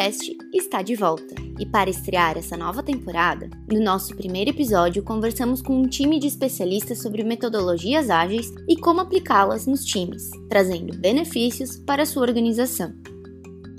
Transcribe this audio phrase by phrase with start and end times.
[0.00, 1.34] MCast está de volta.
[1.58, 6.26] E para estrear essa nova temporada, no nosso primeiro episódio conversamos com um time de
[6.26, 12.94] especialistas sobre metodologias ágeis e como aplicá-las nos times, trazendo benefícios para sua organização.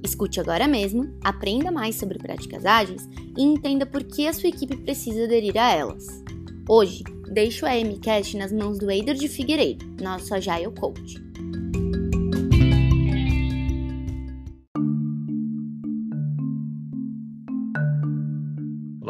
[0.04, 4.78] Escute agora mesmo, aprenda mais sobre práticas ágeis e entenda por que a sua equipe
[4.78, 6.06] precisa aderir a elas.
[6.70, 7.04] Hoje,
[7.34, 11.31] deixo a MCast nas mãos do Eider de Figueiredo, nosso Agile Coach.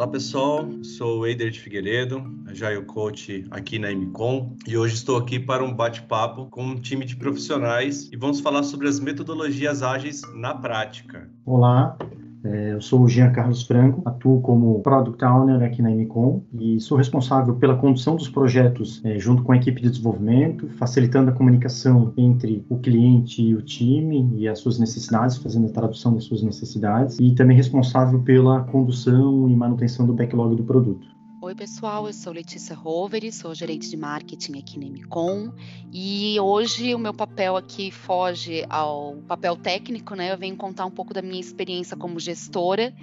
[0.02, 5.38] Olá pessoal, sou Eider de Figueiredo, Agile Coach aqui na MCOM e hoje estou aqui
[5.38, 10.22] para um bate-papo com um time de profissionais e vamos falar sobre as metodologias ágeis
[10.34, 11.30] na prática.
[11.46, 16.42] Olá, é, eu sou o Jean Carlos Franco, atuo como Product Owner aqui na MCOM
[16.52, 21.30] e sou responsável pela condução dos projetos é, junto com a equipe de desenvolvimento, facilitando
[21.30, 26.14] a comunicação entre o cliente e o time e as suas necessidades, fazendo a tradução
[26.14, 31.21] das suas necessidades, e também responsável pela condução e manutenção do backlog do produto.
[31.44, 35.52] Oi, pessoal, eu sou Letícia Roveri, sou gerente de marketing aqui na MCOM
[35.92, 40.32] e hoje o meu papel aqui foge ao papel técnico, né?
[40.32, 42.94] Eu venho contar um pouco da minha experiência como gestora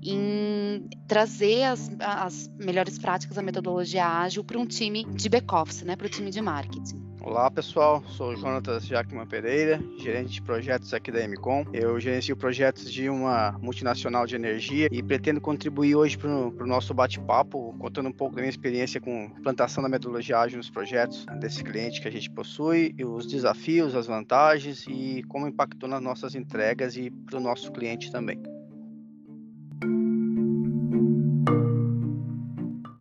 [0.00, 5.96] em trazer as, as melhores práticas da metodologia ágil para um time de back-office, né?
[5.96, 7.07] Para o time de marketing.
[7.28, 11.62] Olá pessoal, sou Jonatas Jackman Pereira, gerente de projetos aqui da MCOM.
[11.74, 16.94] Eu gerencio projetos de uma multinacional de energia e pretendo contribuir hoje para o nosso
[16.94, 21.62] bate-papo, contando um pouco da minha experiência com plantação da metodologia ágil nos projetos desse
[21.62, 26.96] cliente que a gente possui, os desafios, as vantagens e como impactou nas nossas entregas
[26.96, 28.40] e para o nosso cliente também.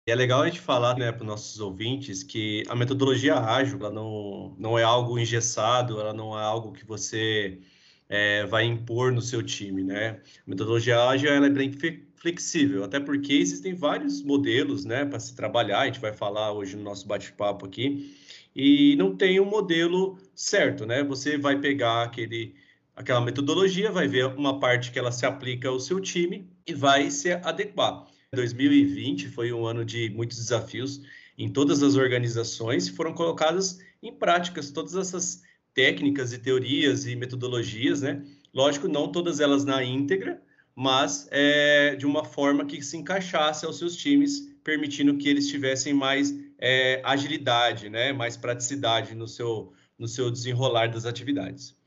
[0.08, 3.78] E é legal a gente falar né, para os nossos ouvintes que a metodologia ágil
[3.78, 7.60] ela não, não é algo engessado, ela não é algo que você
[8.08, 9.84] é, vai impor no seu time.
[9.84, 10.22] Né?
[10.48, 11.74] A metodologia ágil ela é bem
[12.16, 16.78] flexível, até porque existem vários modelos né, para se trabalhar, a gente vai falar hoje
[16.78, 18.16] no nosso bate-papo aqui,
[18.56, 21.04] e não tem um modelo certo, né?
[21.04, 22.56] Você vai pegar aquele,
[22.96, 27.12] aquela metodologia, vai ver uma parte que ela se aplica ao seu time e vai
[27.12, 28.08] se adequar.
[28.34, 31.02] 2020 foi um ano de muitos desafios
[31.38, 35.44] em todas as organizações e foram colocadas em práticas todas essas
[35.74, 38.22] técnicas e teorias e metodologias, né?
[38.54, 40.42] Lógico, não todas elas na íntegra,
[40.76, 45.94] mas é, de uma forma que se encaixasse aos seus times, permitindo que eles tivessem
[45.94, 48.12] mais é, agilidade, né?
[48.12, 51.78] Mais praticidade no seu, no seu desenrolar das atividades.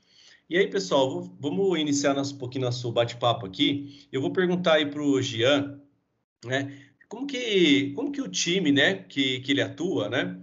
[0.49, 4.07] E aí, pessoal, vamos iniciar nosso, um pouquinho nosso bate-papo aqui.
[4.11, 5.79] Eu vou perguntar aí para o Gian,
[6.45, 6.71] né?
[7.07, 10.37] Como que, como que o time, né, que, que ele atua, né?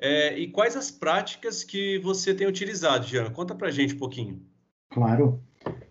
[0.00, 3.30] É, e quais as práticas que você tem utilizado, Jean?
[3.30, 4.42] Conta para a gente um pouquinho.
[4.90, 5.40] Claro.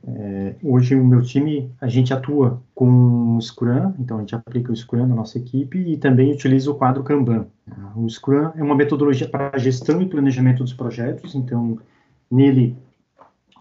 [0.06, 4.72] É, hoje o meu time, a gente atua com o Scrum, então a gente aplica
[4.72, 7.48] o Scrum na nossa equipe e também utiliza o quadro Kanban.
[7.96, 11.80] O Scrum é uma metodologia para gestão e planejamento dos projetos, então
[12.30, 12.76] nele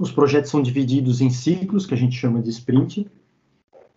[0.01, 3.07] os projetos são divididos em ciclos, que a gente chama de sprint,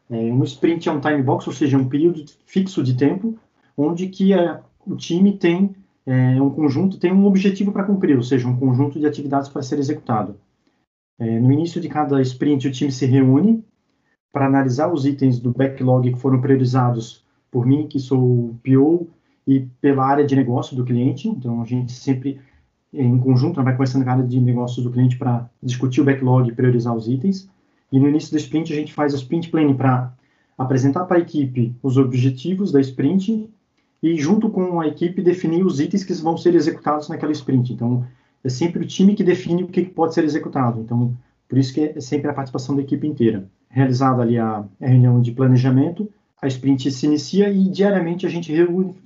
[0.09, 3.37] um sprint é um time box, ou seja, um período fixo de tempo,
[3.77, 8.23] onde que a, o time tem é, um conjunto, tem um objetivo para cumprir, ou
[8.23, 10.35] seja, um conjunto de atividades para ser executado.
[11.17, 13.63] É, no início de cada sprint, o time se reúne
[14.31, 19.07] para analisar os itens do backlog que foram priorizados por mim, que sou o PO,
[19.47, 21.27] e pela área de negócio do cliente.
[21.27, 22.39] Então, a gente sempre,
[22.91, 26.49] em conjunto, vai conversando com a área de negócios do cliente para discutir o backlog
[26.49, 27.49] e priorizar os itens.
[27.95, 30.11] E no início do sprint a gente faz o sprint planning para
[30.57, 33.49] apresentar para a equipe os objetivos da sprint
[34.03, 37.71] e junto com a equipe definir os itens que vão ser executados naquela sprint.
[37.71, 38.05] Então
[38.43, 40.81] é sempre o time que define o que pode ser executado.
[40.81, 41.15] Então
[41.47, 43.47] por isso que é sempre a participação da equipe inteira.
[43.69, 46.11] Realizada ali a, a reunião de planejamento,
[46.41, 48.53] a sprint se inicia e diariamente a gente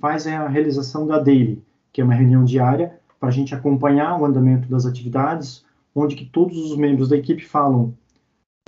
[0.00, 1.62] faz a realização da daily,
[1.92, 5.64] que é uma reunião diária para a gente acompanhar o andamento das atividades,
[5.94, 7.94] onde que todos os membros da equipe falam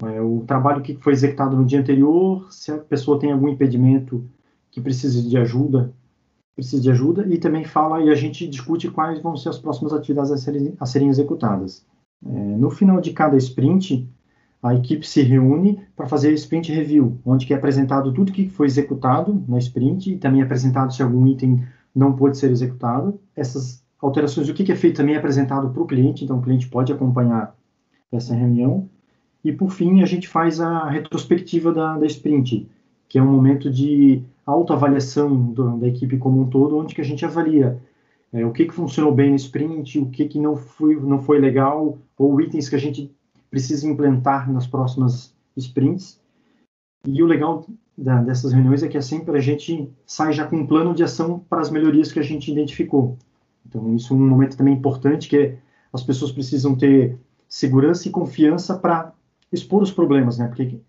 [0.00, 4.24] é, o trabalho que foi executado no dia anterior, se a pessoa tem algum impedimento
[4.70, 5.92] que precise de ajuda,
[6.54, 9.92] precisa de ajuda, e também fala e a gente discute quais vão ser as próximas
[9.92, 11.84] atividades a serem, a serem executadas.
[12.24, 14.08] É, no final de cada sprint,
[14.62, 18.66] a equipe se reúne para fazer a sprint review, onde é apresentado tudo que foi
[18.66, 23.20] executado na sprint e também é apresentado se algum item não pôde ser executado.
[23.34, 26.68] Essas alterações, o que é feito também é apresentado para o cliente, então o cliente
[26.68, 27.56] pode acompanhar
[28.10, 28.88] essa reunião.
[29.44, 32.68] E, por fim, a gente faz a retrospectiva da, da sprint,
[33.08, 37.24] que é um momento de autoavaliação da equipe como um todo, onde que a gente
[37.24, 37.80] avalia
[38.32, 41.38] é, o que, que funcionou bem no sprint, o que, que não, foi, não foi
[41.38, 43.14] legal, ou itens que a gente
[43.50, 46.18] precisa implementar nas próximas sprints.
[47.06, 47.66] E o legal
[47.96, 51.02] da, dessas reuniões é que é sempre a gente sai já com um plano de
[51.02, 53.18] ação para as melhorias que a gente identificou.
[53.66, 55.58] Então, isso é um momento também importante, que é,
[55.92, 59.12] as pessoas precisam ter segurança e confiança para
[59.52, 60.48] expor os problemas, né?
[60.48, 60.80] Porque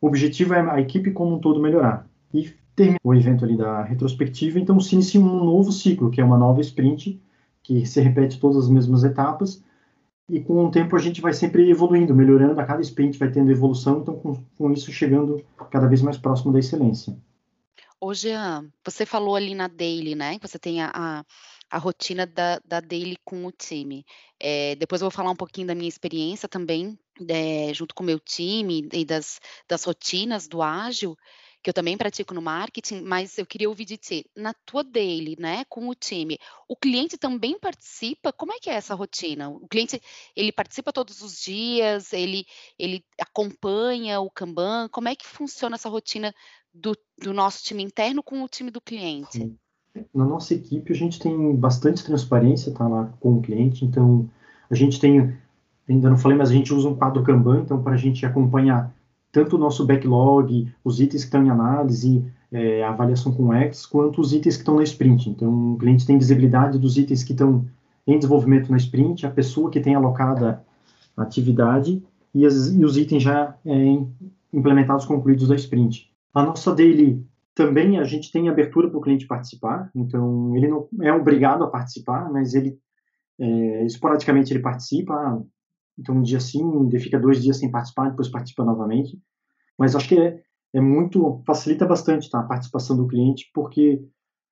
[0.00, 2.08] o objetivo é a equipe como um todo melhorar.
[2.32, 6.24] E termina o evento ali da retrospectiva, então se inicia um novo ciclo, que é
[6.24, 7.20] uma nova sprint,
[7.62, 9.62] que se repete todas as mesmas etapas,
[10.28, 13.50] e com o tempo a gente vai sempre evoluindo, melhorando, a cada sprint vai tendo
[13.50, 17.16] evolução, então com, com isso chegando cada vez mais próximo da excelência.
[18.00, 20.38] Ô Jean, você falou ali na daily, né?
[20.42, 21.24] Você tem a, a,
[21.70, 24.04] a rotina da, da daily com o time.
[24.38, 26.98] É, depois eu vou falar um pouquinho da minha experiência também,
[27.28, 31.16] é, junto com o meu time e das, das rotinas do ágil
[31.62, 35.34] que eu também pratico no marketing, mas eu queria ouvir de ti, na tua daily,
[35.36, 36.38] né, com o time,
[36.68, 38.32] o cliente também participa?
[38.32, 39.48] Como é que é essa rotina?
[39.50, 40.00] O cliente,
[40.36, 42.46] ele participa todos os dias, ele,
[42.78, 46.32] ele acompanha o Kanban, como é que funciona essa rotina
[46.80, 49.52] do, do nosso time interno com o time do cliente?
[50.14, 54.28] Na nossa equipe, a gente tem bastante transparência, tá lá com o cliente, então
[54.70, 55.34] a gente tem,
[55.88, 58.94] ainda não falei, mas a gente usa um quadro Kanban, então para a gente acompanhar
[59.32, 64.20] tanto o nosso backlog, os itens que estão em análise, é, avaliação com X, quanto
[64.20, 65.28] os itens que estão na sprint.
[65.28, 67.66] Então, o cliente tem visibilidade dos itens que estão
[68.06, 70.64] em desenvolvimento na sprint, a pessoa que tem alocada
[71.16, 72.02] a atividade
[72.34, 73.98] e, as, e os itens já é,
[74.52, 76.10] implementados concluídos da sprint.
[76.36, 80.86] A nossa daily também a gente tem abertura para o cliente participar, então ele não
[81.00, 82.78] é obrigado a participar, mas ele
[83.38, 85.42] é, esporadicamente ele participa,
[85.98, 89.18] então, um dia sim, ele fica dois dias sem participar, depois participa novamente.
[89.78, 90.42] Mas acho que é,
[90.74, 94.02] é muito, facilita bastante tá, a participação do cliente, porque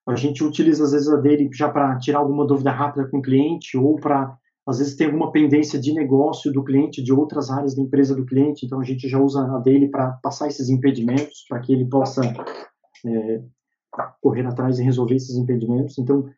[0.07, 3.23] a gente utiliza, às vezes, a dele já para tirar alguma dúvida rápida com o
[3.23, 4.35] cliente, ou para,
[4.67, 8.25] às vezes, ter alguma pendência de negócio do cliente, de outras áreas da empresa do
[8.25, 8.65] cliente.
[8.65, 12.23] Então, a gente já usa a dele para passar esses impedimentos, para que ele possa
[13.07, 13.43] é,
[14.23, 15.99] correr atrás e resolver esses impedimentos.
[15.99, 16.29] Então,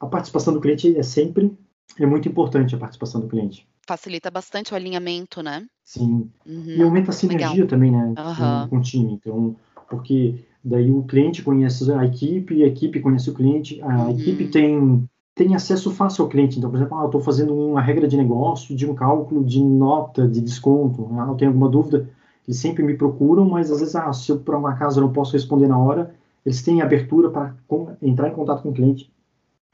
[0.00, 1.56] a participação do cliente é sempre
[1.98, 5.66] é muito importante a participação do cliente facilita bastante o alinhamento, né?
[5.84, 6.30] Sim.
[6.46, 6.64] Uhum.
[6.64, 7.66] E aumenta a sinergia Legal.
[7.66, 8.14] também, né?
[8.16, 8.34] Uhum.
[8.34, 9.12] Com, com, o time.
[9.14, 9.56] Então,
[9.88, 14.10] porque daí o cliente conhece a equipe, a equipe conhece o cliente, a uhum.
[14.10, 16.58] equipe tem tem acesso fácil ao cliente.
[16.58, 19.62] Então, por exemplo, ah, eu estou fazendo uma regra de negócio, de um cálculo de
[19.62, 21.08] nota de desconto.
[21.18, 22.08] Ah, eu tenho alguma dúvida,
[22.46, 25.32] eles sempre me procuram, mas às vezes, ah, se eu por uma casa não posso
[25.32, 27.54] responder na hora, eles têm abertura para
[28.02, 29.10] entrar em contato com o cliente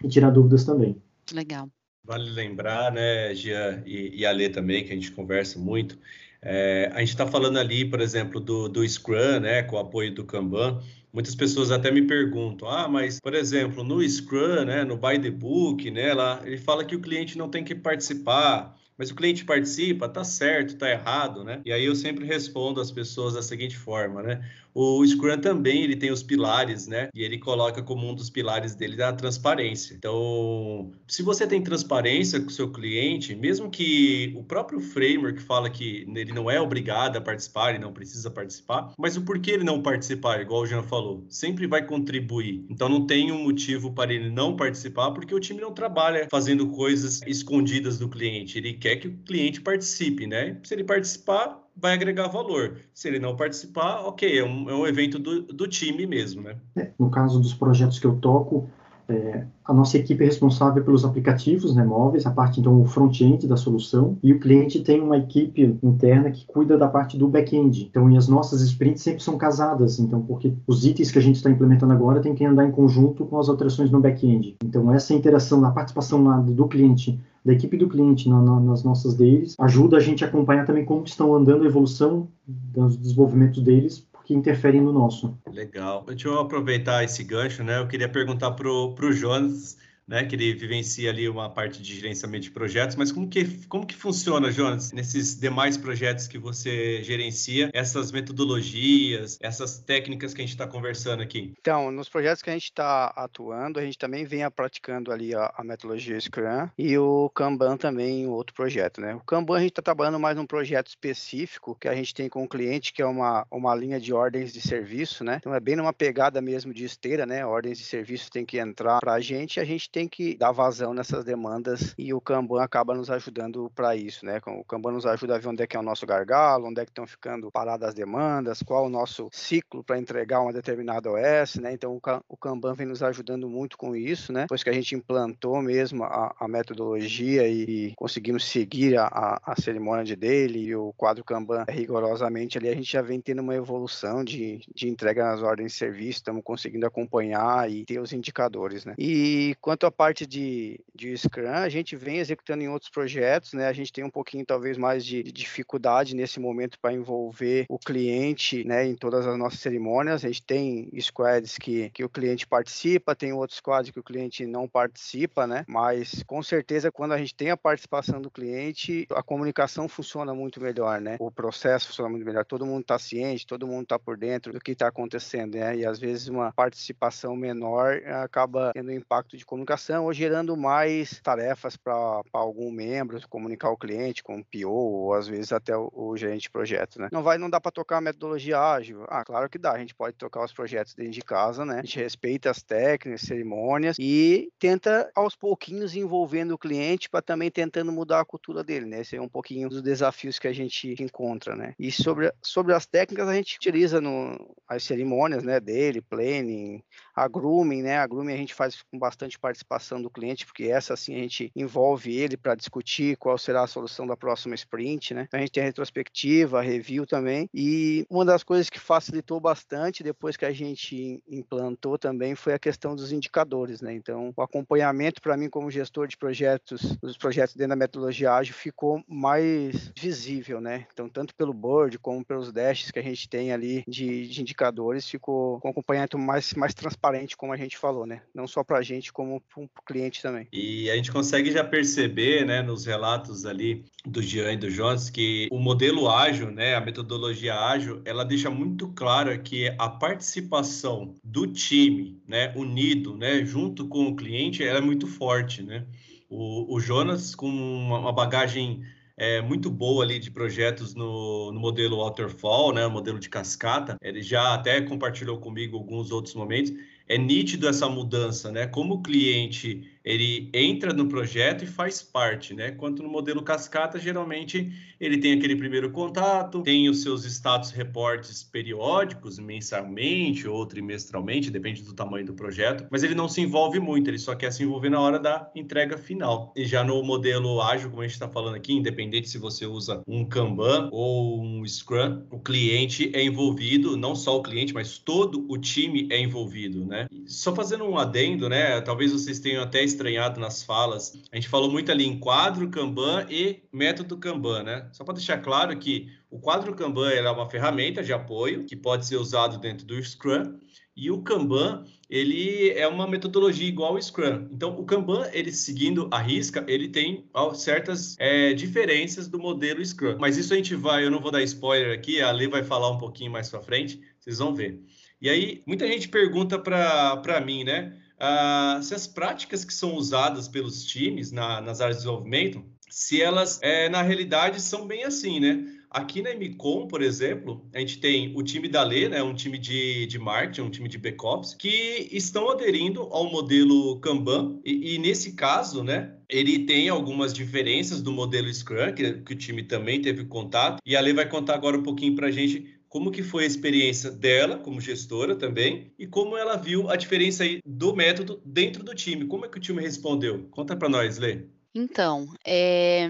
[0.03, 1.01] e tirar dúvidas também.
[1.33, 1.69] Legal.
[2.05, 5.99] Vale lembrar, né, Gia e, e Ale também, que a gente conversa muito.
[6.41, 10.15] É, a gente está falando ali, por exemplo, do, do Scrum, né, com o apoio
[10.15, 10.81] do Kanban.
[11.17, 15.31] Muitas pessoas até me perguntam, ah, mas, por exemplo, no Scrum, né, no By the
[15.31, 19.43] Book, né, lá, ele fala que o cliente não tem que participar, mas o cliente
[19.43, 21.63] participa, tá certo, tá errado, né?
[21.65, 24.47] E aí eu sempre respondo às pessoas da seguinte forma, né?
[24.79, 27.09] O Scrum também ele tem os pilares, né?
[27.15, 29.95] E ele coloca como um dos pilares dele a transparência.
[29.95, 35.71] Então, se você tem transparência com o seu cliente, mesmo que o próprio framework fala
[35.71, 39.65] que ele não é obrigado a participar, ele não precisa participar, mas o porquê ele
[39.65, 42.67] não participar, igual o Jean falou, sempre vai contribuir.
[42.69, 46.69] Então não tem um motivo para ele não participar, porque o time não trabalha fazendo
[46.69, 48.59] coisas escondidas do cliente.
[48.59, 50.61] Ele quer que o cliente participe, né?
[50.63, 52.79] Se ele participar, vai agregar valor.
[52.95, 56.57] Se ele não participar, ok, é um, é um evento do, do time mesmo, né?
[56.77, 58.69] É, no caso dos projetos que eu toco,
[59.09, 63.57] é, a nossa equipe é responsável pelos aplicativos né, móveis, a parte, então, front-end da
[63.57, 67.87] solução, e o cliente tem uma equipe interna que cuida da parte do back-end.
[67.89, 71.37] Então, e as nossas sprints sempre são casadas, então, porque os itens que a gente
[71.37, 74.57] está implementando agora tem que andar em conjunto com as alterações no back-end.
[74.65, 78.83] Então, essa interação, a participação lá do cliente da equipe do cliente na, na, nas
[78.83, 83.63] nossas deles, ajuda a gente a acompanhar também como estão andando a evolução dos desenvolvimentos
[83.63, 85.33] deles, porque interferem no nosso.
[85.51, 86.05] Legal.
[86.09, 87.79] Deixa eu aproveitar esse gancho, né?
[87.79, 92.45] Eu queria perguntar para o Jonas né, que ele vivencia ali uma parte de gerenciamento
[92.45, 97.71] de projetos, mas como que, como que funciona, Jonas, nesses demais projetos que você gerencia,
[97.73, 101.53] essas metodologias, essas técnicas que a gente está conversando aqui?
[101.61, 105.53] Então, nos projetos que a gente está atuando, a gente também vem praticando ali a,
[105.57, 109.15] a, metodologia Scrum e o Kanban também outro projeto, né?
[109.15, 112.45] O Kanban a gente está trabalhando mais num projeto específico que a gente tem com
[112.45, 115.39] o cliente, que é uma, uma linha de ordens de serviço, né?
[115.41, 117.45] Então é bem numa pegada mesmo de esteira, né?
[117.45, 120.93] Ordens de serviço tem que entrar para a gente, a gente tem que dar vazão
[120.93, 124.39] nessas demandas e o Kanban acaba nos ajudando para isso, né?
[124.47, 126.85] O Kanban nos ajuda a ver onde é que é o nosso gargalo, onde é
[126.85, 131.55] que estão ficando paradas as demandas, qual o nosso ciclo para entregar uma determinada OS,
[131.55, 131.73] né?
[131.73, 131.99] Então
[132.29, 134.43] o Kanban vem nos ajudando muito com isso, né?
[134.43, 139.57] Depois que a gente implantou mesmo a, a metodologia e conseguimos seguir a, a, a
[139.59, 143.55] cerimônia de dele e o quadro Kanban rigorosamente ali, a gente já vem tendo uma
[143.55, 148.85] evolução de, de entrega nas ordens de serviço, estamos conseguindo acompanhar e ter os indicadores,
[148.85, 148.95] né?
[148.99, 153.67] E quanto à parte de, de Scrum, a gente vem executando em outros projetos, né?
[153.67, 157.79] A gente tem um pouquinho, talvez, mais de, de dificuldade nesse momento para envolver o
[157.79, 160.25] cliente, né, em todas as nossas cerimônias.
[160.25, 164.47] A gente tem squads que, que o cliente participa, tem outros squads que o cliente
[164.47, 165.65] não participa, né?
[165.69, 170.61] Mas com certeza quando a gente tem a participação do cliente, a comunicação funciona muito
[170.61, 171.17] melhor, né?
[171.21, 172.45] O processo funciona muito melhor.
[172.45, 175.77] Todo mundo está ciente, todo mundo está por dentro do que está acontecendo, né?
[175.77, 181.77] E às vezes uma participação menor acaba tendo impacto de comunicação ou gerando mais tarefas
[181.77, 186.17] para algum membro comunicar o cliente com o PO ou às vezes até o, o
[186.17, 187.09] gerente de projeto, né?
[187.13, 189.05] Não vai, não dá para tocar a metodologia ágil.
[189.09, 189.73] Ah, claro que dá.
[189.73, 191.79] A gente pode tocar os projetos dentro de casa, né?
[191.79, 197.51] A gente respeita as técnicas, cerimônias e tenta aos pouquinhos envolvendo o cliente para também
[197.51, 199.01] tentando mudar a cultura dele, né?
[199.01, 201.75] Esse é um pouquinho dos desafios que a gente encontra, né?
[201.79, 205.61] E sobre, sobre as técnicas a gente utiliza no, as cerimônias, né?
[205.61, 206.83] Dele, planning,
[207.17, 207.97] a grooming, né?
[207.97, 211.51] A grooming a gente faz com bastante participação do cliente, porque essa assim a gente
[211.57, 215.27] envolve ele para discutir qual será a solução da próxima sprint, né?
[215.33, 217.49] A gente tem a retrospectiva, a review também.
[217.55, 222.59] E uma das coisas que facilitou bastante depois que a gente implantou também foi a
[222.59, 223.95] questão dos indicadores, né?
[223.95, 228.55] Então, o acompanhamento para mim como gestor de projetos, dos projetos dentro da metodologia ágil
[228.55, 230.87] ficou mais visível, né?
[230.93, 235.09] Então, tanto pelo board como pelos dashes que a gente tem ali de, de indicadores,
[235.09, 237.06] ficou com acompanhamento mais, mais transparente,
[237.37, 238.23] como a gente falou, né?
[238.35, 240.49] Não só para a gente, como para o cliente também.
[240.53, 245.11] E a gente consegue já perceber, né, nos relatos ali do Jean e do Jones,
[245.11, 251.15] que o modelo ágil, né, a metodologia ágil, ela deixa muito claro que a participação
[251.23, 255.87] do time, né, unido, né, junto com o cliente, ela é muito forte, né?
[256.29, 258.83] O, o Jonas, com uma bagagem
[259.17, 263.97] é, muito boa ali de projetos no, no modelo waterfall, né, modelo de cascata.
[264.03, 266.73] Ele já até compartilhou comigo alguns outros momentos.
[267.09, 268.67] É nítido essa mudança, né?
[268.67, 272.71] Como o cliente ele entra no projeto e faz parte, né?
[272.71, 278.45] Quanto no modelo cascata, geralmente ele tem aquele primeiro contato, tem os seus status reportes
[278.45, 284.09] periódicos, mensalmente ou trimestralmente, depende do tamanho do projeto, mas ele não se envolve muito,
[284.09, 286.53] ele só quer se envolver na hora da entrega final.
[286.57, 290.03] E já no modelo ágil, como a gente está falando aqui, independente se você usa
[290.07, 295.45] um Kanban ou um Scrum, o cliente é envolvido, não só o cliente, mas todo
[295.49, 297.09] o time é envolvido, né?
[297.27, 298.81] só fazendo um adendo, né?
[298.81, 301.13] Talvez vocês tenham até estranhado nas falas.
[301.33, 304.89] A gente falou muito ali em quadro Kanban e método Kanban, né?
[304.93, 309.07] Só para deixar claro que o quadro Kanban é uma ferramenta de apoio que pode
[309.07, 310.59] ser usado dentro do Scrum
[310.97, 314.49] e o Kanban ele é uma metodologia igual ao Scrum.
[314.51, 320.17] Então, o Kanban, ele seguindo a risca, ele tem certas é, diferenças do modelo Scrum.
[320.19, 322.91] Mas isso a gente vai, eu não vou dar spoiler aqui, a Lê vai falar
[322.91, 324.81] um pouquinho mais para frente, vocês vão ver.
[325.21, 327.97] E aí, muita gente pergunta para mim, né?
[328.21, 333.21] Uh, se as práticas que são usadas pelos times na, nas áreas de desenvolvimento, se
[333.21, 335.65] elas, é, na realidade, são bem assim, né?
[335.91, 339.57] Aqui na MCOM, por exemplo, a gente tem o time da Lê, né, um time
[339.57, 344.99] de, de marketing, um time de backups, que estão aderindo ao modelo Kanban, e, e
[344.99, 350.03] nesse caso, né, ele tem algumas diferenças do modelo Scrum, que, que o time também
[350.03, 353.23] teve contato, e a Lê vai contar agora um pouquinho para a gente como que
[353.23, 357.95] foi a experiência dela como gestora também e como ela viu a diferença aí do
[357.95, 359.27] método dentro do time.
[359.27, 360.49] Como é que o time respondeu?
[360.51, 361.45] Conta para nós, Lê.
[361.75, 363.07] Então, é,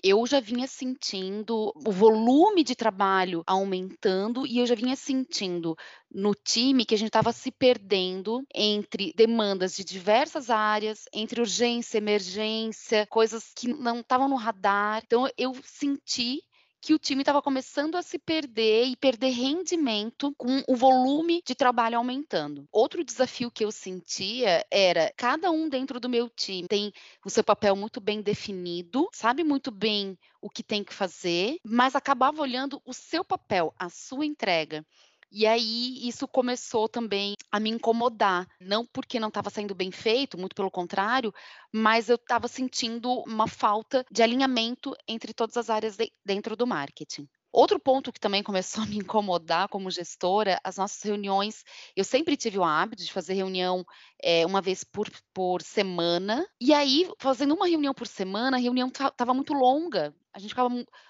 [0.00, 5.74] eu já vinha sentindo o volume de trabalho aumentando e eu já vinha sentindo
[6.08, 11.98] no time que a gente estava se perdendo entre demandas de diversas áreas, entre urgência,
[11.98, 15.02] emergência, coisas que não estavam no radar.
[15.04, 16.44] Então eu senti
[16.80, 21.54] que o time estava começando a se perder e perder rendimento com o volume de
[21.54, 22.66] trabalho aumentando.
[22.70, 26.92] Outro desafio que eu sentia era cada um dentro do meu time tem
[27.24, 31.96] o seu papel muito bem definido, sabe muito bem o que tem que fazer, mas
[31.96, 34.86] acabava olhando o seu papel, a sua entrega.
[35.30, 40.38] E aí isso começou também a me incomodar, não porque não estava saindo bem feito,
[40.38, 41.32] muito pelo contrário,
[41.72, 46.66] mas eu estava sentindo uma falta de alinhamento entre todas as áreas de, dentro do
[46.66, 47.28] marketing.
[47.56, 51.64] Outro ponto que também começou a me incomodar como gestora, as nossas reuniões,
[51.96, 53.82] eu sempre tive o hábito de fazer reunião
[54.22, 58.88] é, uma vez por, por semana, e aí, fazendo uma reunião por semana, a reunião
[58.88, 60.68] estava muito longa, a gente ficava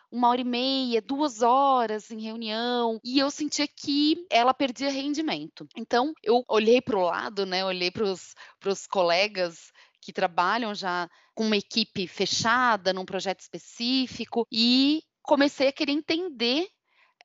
[0.08, 5.66] uma hora e meia, duas horas em reunião, e eu sentia que ela perdia rendimento.
[5.76, 11.44] Então, eu olhei para o lado, né, olhei para os colegas que trabalham já com
[11.44, 16.68] uma equipe fechada, num projeto específico, e comecei a querer entender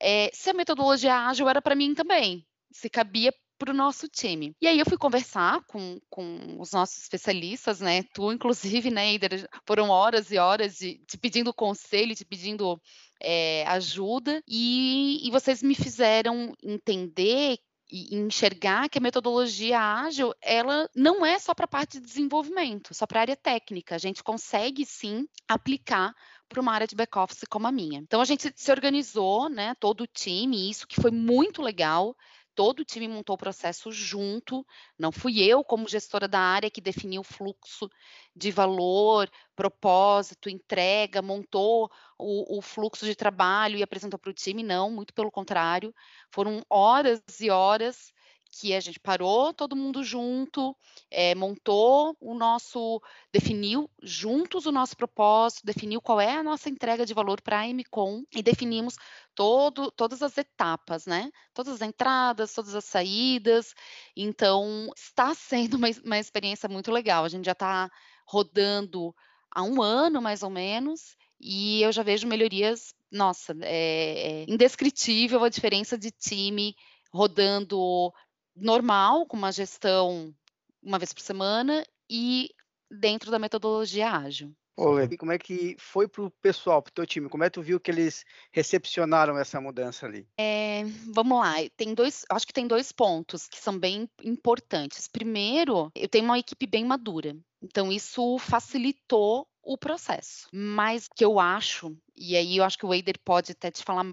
[0.02, 4.56] é, se a metodologia ágil era para mim também, se cabia para o nosso time.
[4.60, 8.02] E aí eu fui conversar com, com os nossos especialistas, né?
[8.12, 12.82] Tu, inclusive, né, Eider, foram horas e horas de, te pedindo conselho, te pedindo
[13.22, 17.60] é, ajuda, e, e vocês me fizeram entender
[17.92, 22.96] e enxergar que a metodologia ágil ela não é só para a parte de desenvolvimento,
[22.96, 23.94] só para a área técnica.
[23.94, 26.16] A gente consegue sim aplicar
[26.52, 28.00] para uma área de back-office como a minha.
[28.00, 32.16] Então a gente se organizou, né, todo o time, isso que foi muito legal.
[32.54, 34.66] Todo o time montou o processo junto,
[35.00, 37.90] não fui eu, como gestora da área, que definiu o fluxo
[38.36, 41.90] de valor, propósito, entrega, montou
[42.20, 45.96] o, o fluxo de trabalho e apresentou para o time, não, muito pelo contrário,
[46.30, 48.12] foram horas e horas
[48.52, 50.76] que a gente parou todo mundo junto,
[51.10, 57.06] é, montou o nosso, definiu juntos o nosso propósito, definiu qual é a nossa entrega
[57.06, 58.98] de valor para a MCOM e definimos
[59.34, 61.32] todo, todas as etapas, né?
[61.54, 63.74] Todas as entradas, todas as saídas.
[64.16, 67.24] Então, está sendo uma, uma experiência muito legal.
[67.24, 67.90] A gente já está
[68.26, 69.16] rodando
[69.50, 75.44] há um ano, mais ou menos, e eu já vejo melhorias, nossa, é, é indescritível
[75.44, 76.76] a diferença de time
[77.12, 78.14] rodando
[78.56, 80.34] normal, com uma gestão
[80.82, 82.50] uma vez por semana e
[82.90, 84.54] dentro da metodologia ágil.
[84.78, 87.30] Ô, e como é que foi para o pessoal, para o teu time?
[87.30, 90.28] Como é que tu viu que eles recepcionaram essa mudança ali?
[90.40, 95.08] É, vamos lá, tem dois, acho que tem dois pontos que são bem importantes.
[95.08, 100.48] Primeiro, eu tenho uma equipe bem madura, então isso facilitou o processo.
[100.52, 103.84] Mas o que eu acho, e aí eu acho que o Eider pode até te
[103.84, 104.06] falar,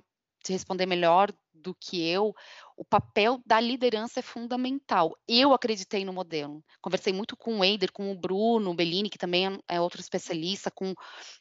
[0.43, 2.35] te responder melhor do que eu,
[2.79, 5.19] o papel da liderança é fundamental.
[5.27, 6.63] Eu acreditei no modelo.
[6.81, 10.71] Conversei muito com o Eider, com o Bruno Bellini, que também é, é outro especialista,
[10.71, 10.95] com,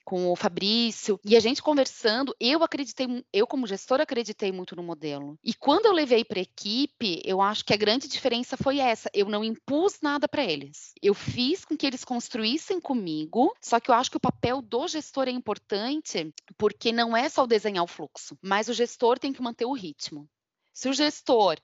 [0.04, 1.20] com o Fabrício.
[1.24, 5.38] E a gente conversando, eu acreditei, eu como gestora acreditei muito no modelo.
[5.44, 9.08] E quando eu levei para a equipe, eu acho que a grande diferença foi essa.
[9.14, 10.94] Eu não impus nada para eles.
[11.02, 14.88] Eu fiz com que eles construíssem comigo, só que eu acho que o papel do
[14.88, 19.42] gestor é importante, porque não é só desenhar o fluxo, mas o gestor tem que
[19.42, 20.28] manter o ritmo.
[20.78, 21.58] Se o gestor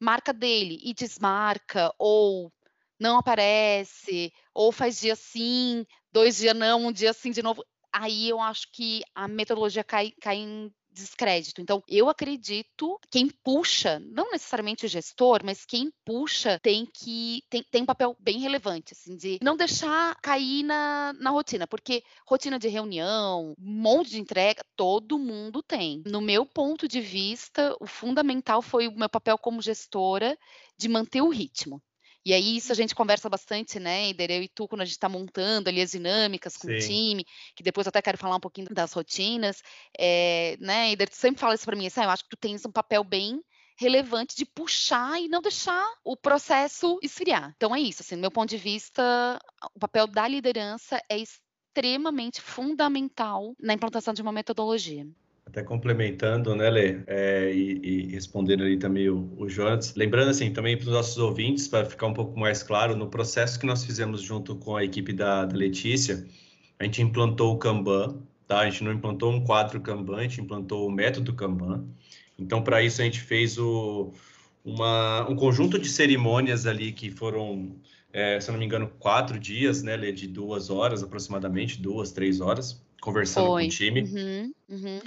[0.00, 2.50] marca dele e desmarca, ou
[2.98, 8.26] não aparece, ou faz dia sim, dois dias não, um dia sim de novo, aí
[8.26, 11.60] eu acho que a metodologia cai, cai em descrédito.
[11.60, 17.62] Então, eu acredito quem puxa, não necessariamente o gestor, mas quem puxa tem que tem,
[17.70, 22.58] tem um papel bem relevante, assim, de não deixar cair na, na rotina, porque rotina
[22.58, 26.02] de reunião, um monte de entrega, todo mundo tem.
[26.06, 30.38] No meu ponto de vista, o fundamental foi o meu papel como gestora
[30.78, 31.82] de manter o ritmo.
[32.24, 34.94] E aí isso a gente conversa bastante, né, Eider, eu e tu, quando a gente
[34.94, 36.74] está montando ali as dinâmicas com Sim.
[36.74, 39.62] o time, que depois eu até quero falar um pouquinho das rotinas,
[39.98, 42.36] é, né, Eider, tu sempre fala isso para mim, assim, ah, eu acho que tu
[42.36, 43.42] tens um papel bem
[43.76, 47.52] relevante de puxar e não deixar o processo esfriar.
[47.56, 49.38] Então é isso, assim, do meu ponto de vista,
[49.74, 55.06] o papel da liderança é extremamente fundamental na implantação de uma metodologia.
[55.54, 59.94] Até complementando, né, Lê, é, e, e, respondendo ali também o, o Jonas.
[59.94, 63.60] Lembrando, assim, também para os nossos ouvintes, para ficar um pouco mais claro, no processo
[63.60, 66.26] que nós fizemos junto com a equipe da, da Letícia,
[66.76, 68.58] a gente implantou o Kanban, tá?
[68.58, 71.84] A gente não implantou um quadro Kanban, a gente implantou o método Kanban.
[72.36, 74.12] Então, para isso, a gente fez o,
[74.64, 77.76] uma, um conjunto de cerimônias ali que foram,
[78.12, 82.10] é, se eu não me engano, quatro dias, né, Lê, de duas horas aproximadamente, duas,
[82.10, 83.62] três horas, conversando Foi.
[83.62, 84.02] com o time.
[84.02, 85.00] Uhum, uhum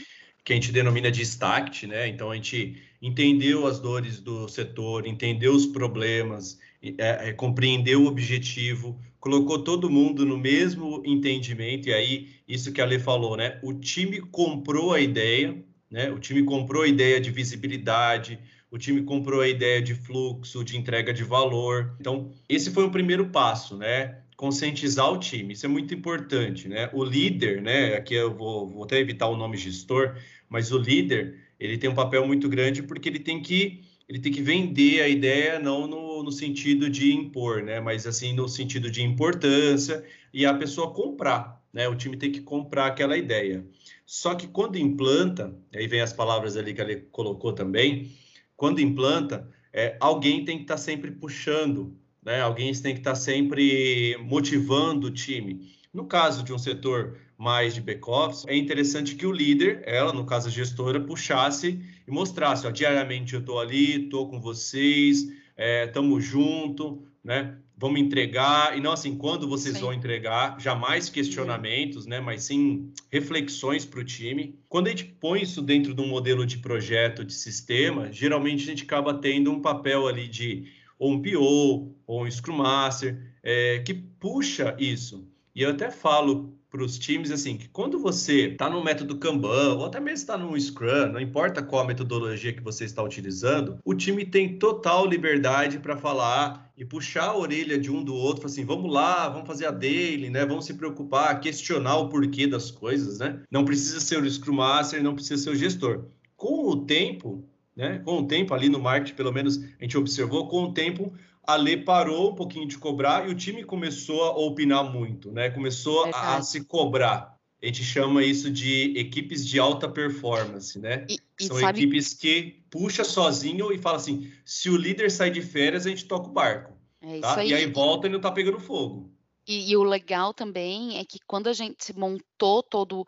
[0.48, 2.08] que a gente denomina de STACT, né?
[2.08, 8.08] Então a gente entendeu as dores do setor, entendeu os problemas, é, é, compreendeu o
[8.08, 13.60] objetivo, colocou todo mundo no mesmo entendimento, e aí, isso que a Lê falou, né?
[13.62, 16.10] O time comprou a ideia, né?
[16.12, 18.40] O time comprou a ideia de visibilidade,
[18.72, 21.94] o time comprou a ideia de fluxo, de entrega de valor.
[22.00, 24.16] Então, esse foi o primeiro passo, né?
[24.38, 26.92] conscientizar o time, isso é muito importante, né?
[26.94, 27.96] O líder, né?
[27.96, 30.16] Aqui eu vou, vou até evitar o nome gestor,
[30.50, 34.32] mas o líder ele tem um papel muito grande porque ele tem que ele tem
[34.32, 37.80] que vender a ideia não no, no sentido de impor, né?
[37.82, 41.90] Mas assim no sentido de importância e a pessoa comprar, né?
[41.90, 43.68] O time tem que comprar aquela ideia.
[44.06, 48.10] Só que quando implanta, aí vem as palavras ali que ele colocou também,
[48.56, 52.42] quando implanta, é, alguém tem que estar tá sempre puxando, né?
[52.42, 55.70] Alguém tem que estar tá sempre motivando o time.
[55.94, 60.26] No caso de um setor mais de back-office, é interessante que o líder, ela, no
[60.26, 66.24] caso a gestora, puxasse e mostrasse, ó, diariamente eu estou ali, estou com vocês, estamos
[66.24, 67.58] é, junto, né?
[67.78, 69.82] vamos entregar, e não assim, quando vocês sim.
[69.82, 74.60] vão entregar, jamais questionamentos, né, mas sim reflexões para o time.
[74.68, 78.66] Quando a gente põe isso dentro de um modelo de projeto, de sistema, geralmente a
[78.66, 80.66] gente acaba tendo um papel ali de
[80.98, 85.28] ou um PO, ou um Scrum Master, é, que puxa isso.
[85.54, 89.74] E eu até falo para os times assim que quando você está no método Kanban
[89.78, 93.96] ou até mesmo está no Scrum, não importa qual metodologia que você está utilizando, o
[93.96, 98.64] time tem total liberdade para falar e puxar a orelha de um do outro, assim,
[98.64, 100.46] vamos lá, vamos fazer a daily, né?
[100.46, 103.42] Vamos se preocupar, questionar o porquê das coisas, né?
[103.50, 106.06] Não precisa ser o Scrum Master, não precisa ser o gestor.
[106.36, 107.44] Com o tempo,
[107.76, 107.98] né?
[108.06, 111.12] Com o tempo ali no marketing, pelo menos a gente observou, com o tempo
[111.48, 115.50] a Lê parou um pouquinho de cobrar e o time começou a opinar muito, né?
[115.50, 117.38] Começou a, a, se cobrar.
[117.64, 121.08] A gente chama isso de equipes de alta performance, né?
[121.10, 121.80] E, e São sabe...
[121.80, 126.06] equipes que puxa sozinho e fala assim: se o líder sai de férias, a gente
[126.06, 126.78] toca o barco.
[127.02, 127.40] É tá?
[127.40, 127.50] aí.
[127.50, 129.10] E aí volta e não tá pegando fogo.
[129.48, 133.08] E, e, o legal também é que quando a gente montou todo,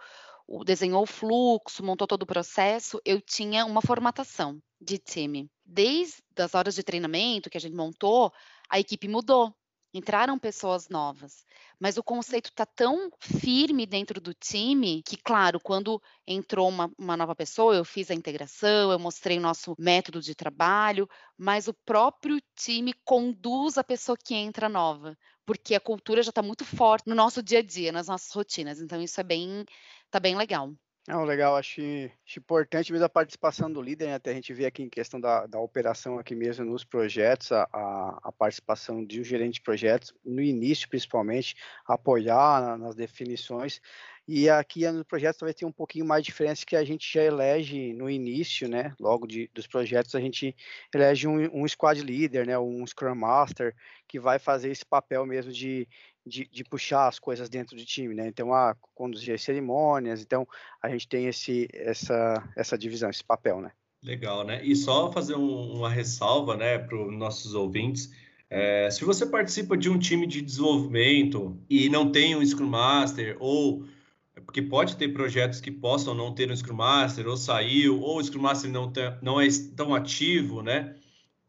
[0.66, 6.56] desenhou o fluxo, montou todo o processo, eu tinha uma formatação de time desde as
[6.56, 8.34] horas de treinamento que a gente montou,
[8.70, 9.54] a equipe mudou.
[9.92, 11.44] Entraram pessoas novas,
[11.80, 17.18] mas o conceito está tão firme dentro do time que, claro, quando entrou uma, uma
[17.18, 21.74] nova pessoa, eu fiz a integração, eu mostrei o nosso método de trabalho, mas o
[21.74, 27.10] próprio time conduz a pessoa que entra nova, porque a cultura já está muito forte
[27.10, 28.80] no nosso dia a dia, nas nossas rotinas.
[28.80, 29.66] Então, isso é bem,
[30.10, 30.74] tá bem legal.
[31.08, 34.14] Não, legal, acho, acho importante mesmo a participação do líder, né?
[34.14, 37.68] até a gente vê aqui em questão da, da operação aqui mesmo nos projetos, a,
[37.74, 41.56] a, a participação de um gerente de projetos, no início principalmente,
[41.88, 43.82] apoiar na, nas definições,
[44.32, 47.24] e aqui no projeto talvez tenha um pouquinho mais de diferença que a gente já
[47.24, 48.94] elege no início, né?
[49.00, 50.56] Logo de, dos projetos, a gente
[50.94, 52.60] elege um, um squad leader, né?
[52.60, 53.76] Um Scrum Master,
[54.08, 55.88] que vai fazer esse papel mesmo de,
[56.26, 58.28] de, de, puxar as coisas dentro do time, né?
[58.28, 60.48] Então, a conduzir as cerimônias, então
[60.82, 63.72] a gente tem esse, essa, essa divisão, esse papel, né?
[64.04, 64.64] Legal, né?
[64.64, 68.12] E só fazer um, uma ressalva, né, para os nossos ouvintes.
[68.50, 73.38] É, se você participa de um time de desenvolvimento e não tem um Scrum Master
[73.40, 73.86] ou
[74.46, 78.24] porque pode ter projetos que possam não ter um Scrum Master, ou saiu, ou o
[78.24, 80.96] Scrum Master não, tem, não é tão ativo, né?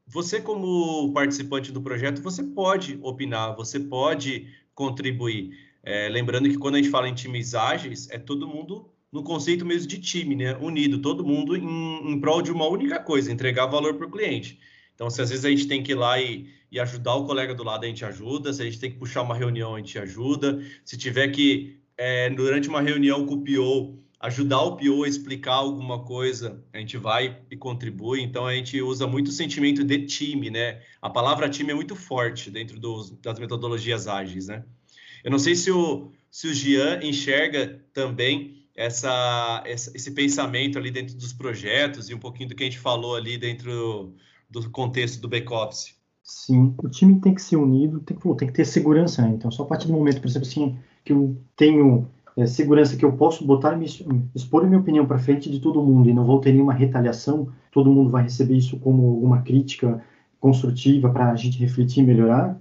[0.06, 4.48] Você, como participante do projeto, você pode opinar, você pode
[4.81, 5.51] contribuir.
[5.83, 9.66] É, lembrando que quando a gente fala em times ágeis, é todo mundo no conceito
[9.66, 10.57] mesmo de time, né?
[10.57, 14.59] Unido, todo mundo em, em prol de uma única coisa, entregar valor para o cliente.
[14.95, 17.55] Então, se às vezes a gente tem que ir lá e, e, ajudar o colega
[17.55, 18.53] do lado, a gente ajuda.
[18.55, 20.62] Se a gente tem que puxar uma reunião, a gente ajuda.
[20.83, 26.62] Se tiver que é, durante uma reunião PO, ajudar o PO a explicar alguma coisa,
[26.72, 28.20] a gente vai e contribui.
[28.20, 30.83] Então, a gente usa muito o sentimento de time, né?
[31.00, 34.62] A palavra time é muito forte dentro dos, das metodologias ágeis, né?
[35.24, 40.90] Eu não sei se o, se o Gian enxerga também essa, essa, esse pensamento ali
[40.90, 44.14] dentro dos projetos e um pouquinho do que a gente falou ali dentro
[44.50, 45.98] do contexto do back-office.
[46.22, 49.30] Sim, o time tem que ser unido, tem tem que ter segurança, né?
[49.30, 52.09] Então, só a partir do momento, por exemplo, assim, que eu tenho
[52.40, 53.87] é, segurança que eu posso botar, me,
[54.35, 57.92] expor minha opinião para frente de todo mundo e não vou ter nenhuma retaliação, todo
[57.92, 60.03] mundo vai receber isso como uma crítica
[60.40, 62.59] construtiva para a gente refletir e melhorar.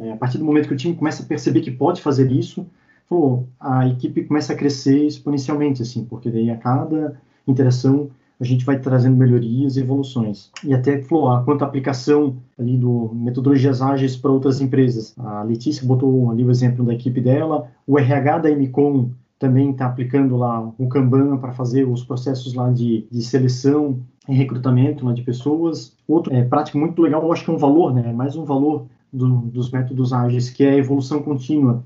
[0.00, 2.66] É, a partir do momento que o time começa a perceber que pode fazer isso,
[3.08, 8.10] falou, a equipe começa a crescer exponencialmente, assim, porque daí a cada interação
[8.44, 10.50] a gente vai trazendo melhorias e evoluções.
[10.62, 15.14] E até falou, ah, quanto à aplicação ali do metodologias ágeis para outras empresas.
[15.18, 19.86] A Letícia botou ali o exemplo da equipe dela, o RH da Emicom também está
[19.86, 25.12] aplicando lá o Kanban para fazer os processos lá de, de seleção e recrutamento lá
[25.12, 25.96] de pessoas.
[26.06, 28.12] Outro é, prático muito legal, eu acho que é um valor, né?
[28.12, 31.82] Mais um valor do, dos métodos ágeis, que é a evolução contínua.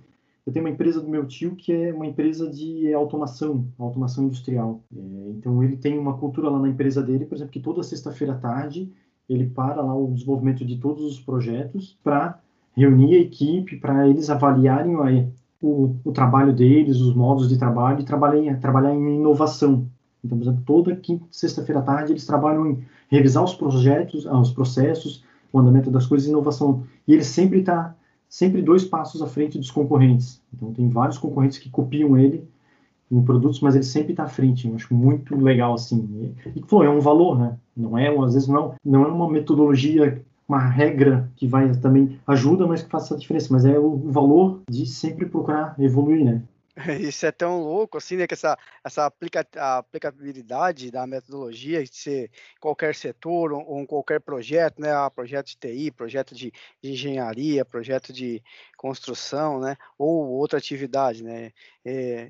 [0.49, 4.83] Eu tenho uma empresa do meu tio que é uma empresa de automação, automação industrial.
[4.91, 8.33] É, então ele tem uma cultura lá na empresa dele, por exemplo, que toda sexta-feira
[8.33, 8.91] à tarde
[9.29, 12.41] ele para lá o desenvolvimento de todos os projetos para
[12.75, 14.97] reunir a equipe, para eles avaliarem
[15.61, 19.87] o, o, trabalho deles, os modos de trabalho e trabalhar em, trabalhar em inovação.
[20.25, 20.99] Então, por exemplo, toda
[21.31, 26.07] sexta-feira à tarde eles trabalham em revisar os projetos, ah, os processos, o andamento das
[26.07, 26.85] coisas inovação.
[27.07, 27.95] E ele sempre está
[28.29, 30.43] sempre dois passos à frente dos concorrentes.
[30.55, 32.47] Então, tem vários concorrentes que copiam ele
[33.11, 34.69] em produtos, mas ele sempre está à frente.
[34.69, 36.35] Eu acho muito legal assim.
[36.55, 37.57] E, e é um valor, né?
[37.77, 42.67] Não é, às vezes não, não é uma metodologia, uma regra que vai também ajuda,
[42.67, 43.49] mas que faça a diferença.
[43.51, 46.43] Mas é o valor de sempre procurar evoluir, né?
[47.01, 48.27] Isso é tão louco, assim, né?
[48.27, 54.81] Que essa, essa aplica, aplicabilidade da metodologia de ser qualquer setor ou, ou qualquer projeto,
[54.81, 54.93] né?
[54.93, 58.43] Ah, projeto de TI, projeto de, de, engenharia, projeto de
[58.77, 59.77] construção, né?
[59.99, 61.53] Ou outra atividade, né?
[61.85, 62.29] É,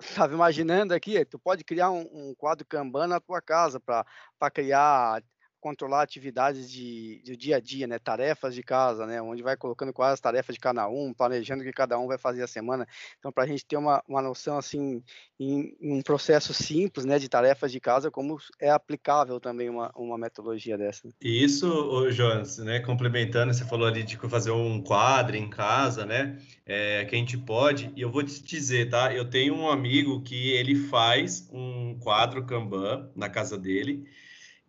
[0.00, 4.04] estava imaginando aqui, tu pode criar um, um quadro Kanban na tua casa para
[4.52, 5.20] criar
[5.64, 9.94] controlar atividades de, de dia a dia, né, tarefas de casa, né, onde vai colocando
[9.94, 12.86] quais as tarefas de cada um, planejando o que cada um vai fazer a semana.
[13.18, 15.02] Então, para a gente ter uma, uma noção assim,
[15.40, 19.90] em, em, um processo simples, né, de tarefas de casa, como é aplicável também uma,
[19.96, 21.08] uma metodologia dessa.
[21.18, 27.06] Isso, Jonas, né, complementando, você falou ali de fazer um quadro em casa, né, é,
[27.06, 30.50] que a gente pode, e eu vou te dizer, tá, eu tenho um amigo que
[30.50, 34.06] ele faz um quadro Kanban na casa dele,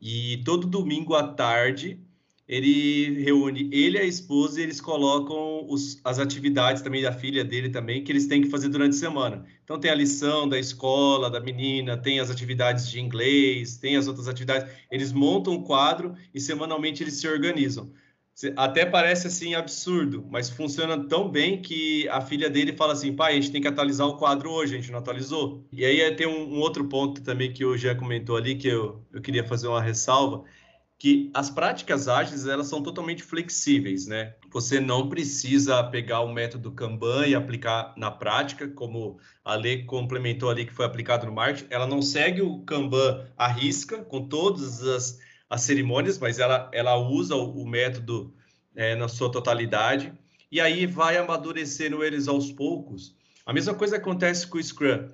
[0.01, 1.99] e todo domingo à tarde
[2.47, 7.43] ele reúne ele e a esposa e eles colocam os, as atividades também da filha
[7.43, 9.45] dele também que eles têm que fazer durante a semana.
[9.63, 14.07] Então tem a lição da escola da menina, tem as atividades de inglês, tem as
[14.07, 14.71] outras atividades.
[14.91, 17.91] Eles montam um quadro e semanalmente eles se organizam.
[18.57, 23.31] Até parece assim absurdo, mas funciona tão bem que a filha dele fala assim: pai,
[23.31, 25.65] a gente tem que atualizar o quadro hoje, a gente não atualizou.
[25.71, 29.01] E aí tem um, um outro ponto também que o Jean comentou ali, que eu,
[29.13, 30.43] eu queria fazer uma ressalva,
[30.99, 34.35] que as práticas ágeis elas são totalmente flexíveis, né?
[34.51, 40.49] Você não precisa pegar o método Kanban e aplicar na prática, como a lei complementou
[40.49, 41.67] ali que foi aplicado no marketing.
[41.69, 46.97] Ela não segue o Kanban à risca, com todas as as cerimônias, mas ela, ela
[46.97, 48.33] usa o, método
[48.75, 50.13] é, na sua totalidade,
[50.51, 53.15] e aí vai amadurecendo eles aos poucos.
[53.45, 55.09] A mesma coisa acontece com o Scrum.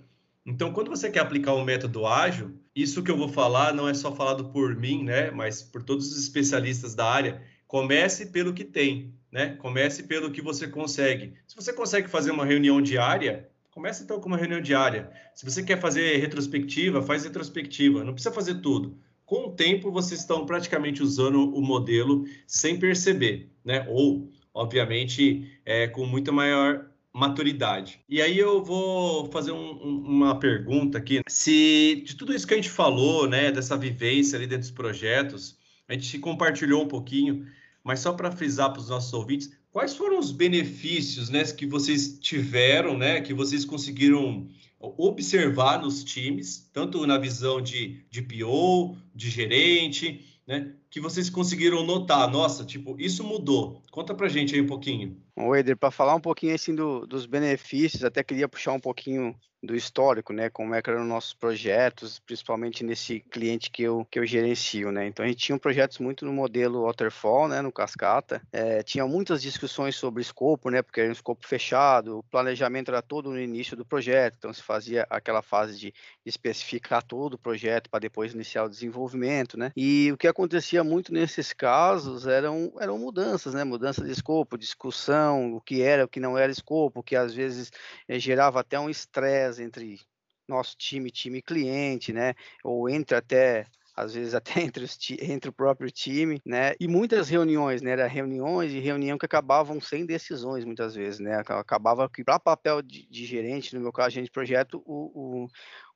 [0.46, 3.94] Então, quando você quer aplicar um método ágil, isso que eu vou falar não é
[3.94, 7.41] só falado por mim, né, mas por todos os especialistas da área.
[7.67, 9.56] Comece pelo que tem, né?
[9.56, 11.34] Comece pelo que você consegue.
[11.48, 15.10] Se você consegue fazer uma reunião diária, comece então com uma reunião diária.
[15.34, 18.04] Se você quer fazer retrospectiva, faz retrospectiva.
[18.04, 19.00] Não precisa fazer tudo
[19.32, 23.86] com o tempo vocês estão praticamente usando o modelo sem perceber, né?
[23.88, 28.02] Ou, obviamente, é, com muita maior maturidade.
[28.10, 31.22] E aí eu vou fazer um, uma pergunta aqui.
[31.30, 35.58] Se de tudo isso que a gente falou, né, dessa vivência ali dentro dos projetos,
[35.88, 37.48] a gente compartilhou um pouquinho,
[37.86, 42.20] mas só para frisar para os nossos ouvintes, quais foram os benefícios, né, que vocês
[42.20, 44.50] tiveram, né, que vocês conseguiram
[44.82, 50.74] observar nos times, tanto na visão de, de PO, de gerente, né?
[50.89, 53.82] Que vocês conseguiram notar, nossa, tipo, isso mudou.
[53.91, 55.17] Conta pra gente aí um pouquinho.
[55.36, 59.36] O Eder, para falar um pouquinho assim do, dos benefícios, até queria puxar um pouquinho
[59.63, 64.17] do histórico, né, como é que eram nossos projetos, principalmente nesse cliente que eu, que
[64.17, 68.41] eu gerencio, né, então a gente tinha projetos muito no modelo waterfall, né, no cascata,
[68.52, 73.04] é, tinha muitas discussões sobre escopo, né, porque era um escopo fechado, o planejamento era
[73.04, 75.94] todo no início do projeto, então se fazia aquela fase de
[76.26, 81.13] especificar todo o projeto para depois iniciar o desenvolvimento, né, e o que acontecia muito
[81.13, 86.20] nesses casos eram, eram mudanças, né, mudança de escopo, discussão, o que era, o que
[86.20, 87.72] não era escopo, que às vezes
[88.08, 90.00] é, gerava até um estresse entre
[90.48, 92.34] nosso time, time cliente, né?
[92.64, 96.74] Ou entre até às vezes até entre, os, entre o próprio time, né?
[96.80, 97.92] E muitas reuniões, né?
[97.92, 101.36] Era reuniões e reunião que acabavam sem decisões, muitas vezes, né?
[101.36, 105.48] Acabava que, para papel de, de, gerente, no meu caso, gerente de projeto, o, o,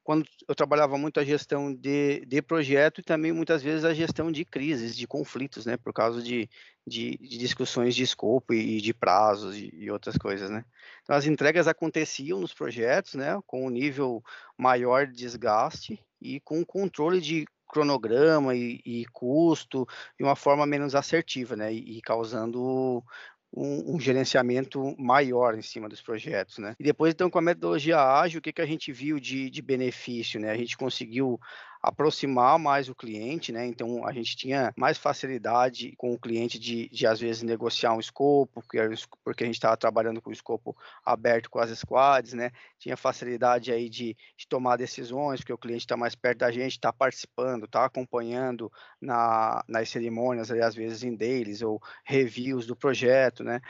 [0.05, 4.31] quando eu trabalhava muito a gestão de, de projeto e também muitas vezes a gestão
[4.31, 6.47] de crises, de conflitos, né, por causa de,
[6.85, 10.63] de, de discussões de escopo e, de prazos e, e, outras coisas, né.
[11.01, 14.23] Então as entregas aconteciam nos projetos, né, com um nível
[14.55, 19.87] maior de desgaste e com controle de cronograma e, e custo
[20.19, 23.03] de uma forma menos assertiva, né, e, e causando
[23.55, 26.75] um, um, gerenciamento maior em cima dos projetos, né?
[26.79, 29.61] E depois, então, com a metodologia ágil, o que, que a gente viu de, de
[29.61, 30.51] benefício, né?
[30.51, 31.39] A gente conseguiu
[31.85, 33.65] aproximar mais o cliente, né?
[33.65, 37.99] Então a gente tinha mais facilidade com o cliente de, de às vezes negociar um
[37.99, 42.51] escopo, porque, a gente estava trabalhando com o escopo aberto com as squads, né?
[42.79, 46.71] Tinha facilidade aí de, de tomar decisões, porque o cliente está mais perto da gente,
[46.71, 52.75] está participando, está acompanhando na, nas cerimônias, ali, às vezes em deles ou reviews do
[52.75, 53.61] projeto, né?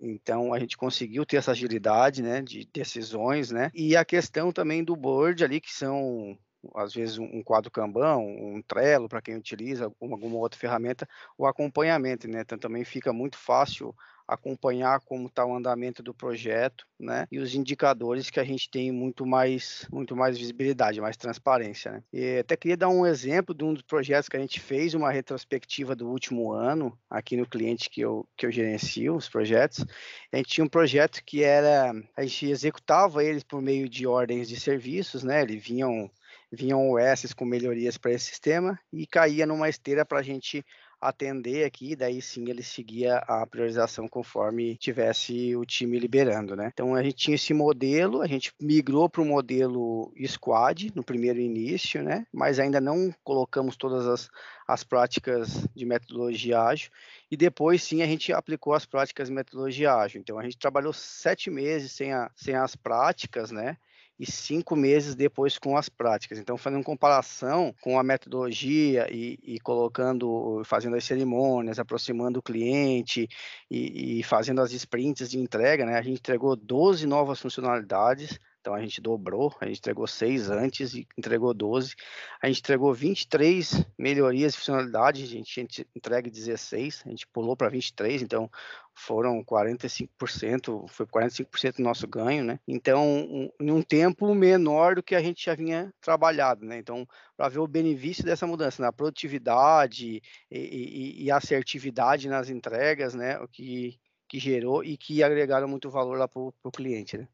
[0.00, 3.70] Então a gente conseguiu ter essa agilidade, né, de decisões, né?
[3.74, 6.38] E a questão também do board ali que são
[6.74, 11.46] às vezes um quadro Kanban, um Trello para quem utiliza alguma, alguma outra ferramenta, o
[11.46, 12.40] acompanhamento, né?
[12.40, 13.94] Então também fica muito fácil
[14.30, 17.26] acompanhar como está o andamento do projeto, né?
[17.32, 22.02] E os indicadores que a gente tem muito mais, muito mais visibilidade, mais transparência, né?
[22.12, 25.10] E até queria dar um exemplo de um dos projetos que a gente fez, uma
[25.10, 29.84] retrospectiva do último ano, aqui no cliente que eu, que eu gerencio, os projetos.
[30.32, 34.48] A gente tinha um projeto que era, a gente executava eles por meio de ordens
[34.48, 35.42] de serviços, né?
[35.42, 36.08] Eles vinham
[36.50, 40.64] vinham OS com melhorias para esse sistema e caía numa esteira para a gente
[41.00, 46.70] atender aqui, daí sim ele seguia a priorização conforme tivesse o time liberando, né?
[46.72, 51.40] Então a gente tinha esse modelo, a gente migrou para o modelo squad no primeiro
[51.40, 52.26] início, né?
[52.30, 54.28] Mas ainda não colocamos todas as,
[54.68, 56.90] as práticas de metodologia ágil
[57.30, 60.20] e depois sim a gente aplicou as práticas de metodologia ágil.
[60.20, 63.78] Então a gente trabalhou sete meses sem, a, sem as práticas, né?
[64.20, 66.38] E cinco meses depois com as práticas.
[66.38, 73.26] Então, fazendo comparação com a metodologia e, e colocando, fazendo as cerimônias, aproximando o cliente
[73.70, 75.96] e, e, fazendo as sprints de entrega, né?
[75.96, 80.92] A gente entregou 12 novas funcionalidades então a gente dobrou, a gente entregou seis antes
[80.94, 81.94] e entregou 12.
[82.42, 87.70] A gente entregou 23 melhorias de funcionalidade, a gente entrega 16, a gente pulou para
[87.70, 88.50] 23, então
[88.94, 92.60] foram 45%, foi 45% do nosso ganho, né?
[92.68, 96.78] Então, um, em um tempo menor do que a gente já vinha trabalhado, né?
[96.78, 103.14] Então, para ver o benefício dessa mudança na produtividade e, e, e assertividade nas entregas,
[103.14, 103.38] né?
[103.38, 107.26] O que, que gerou e que agregaram muito valor lá para o cliente, né?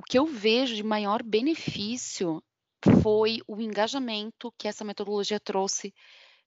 [0.00, 2.42] O que eu vejo de maior benefício
[3.02, 5.92] foi o engajamento que essa metodologia trouxe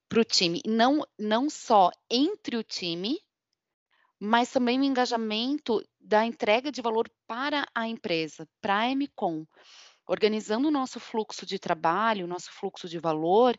[0.10, 0.60] para o time.
[0.66, 3.20] Não, não só entre o time,
[4.20, 9.46] mas também o engajamento da entrega de valor para a empresa, para a MCOM.
[10.08, 13.56] Organizando o nosso fluxo de trabalho, o nosso fluxo de valor,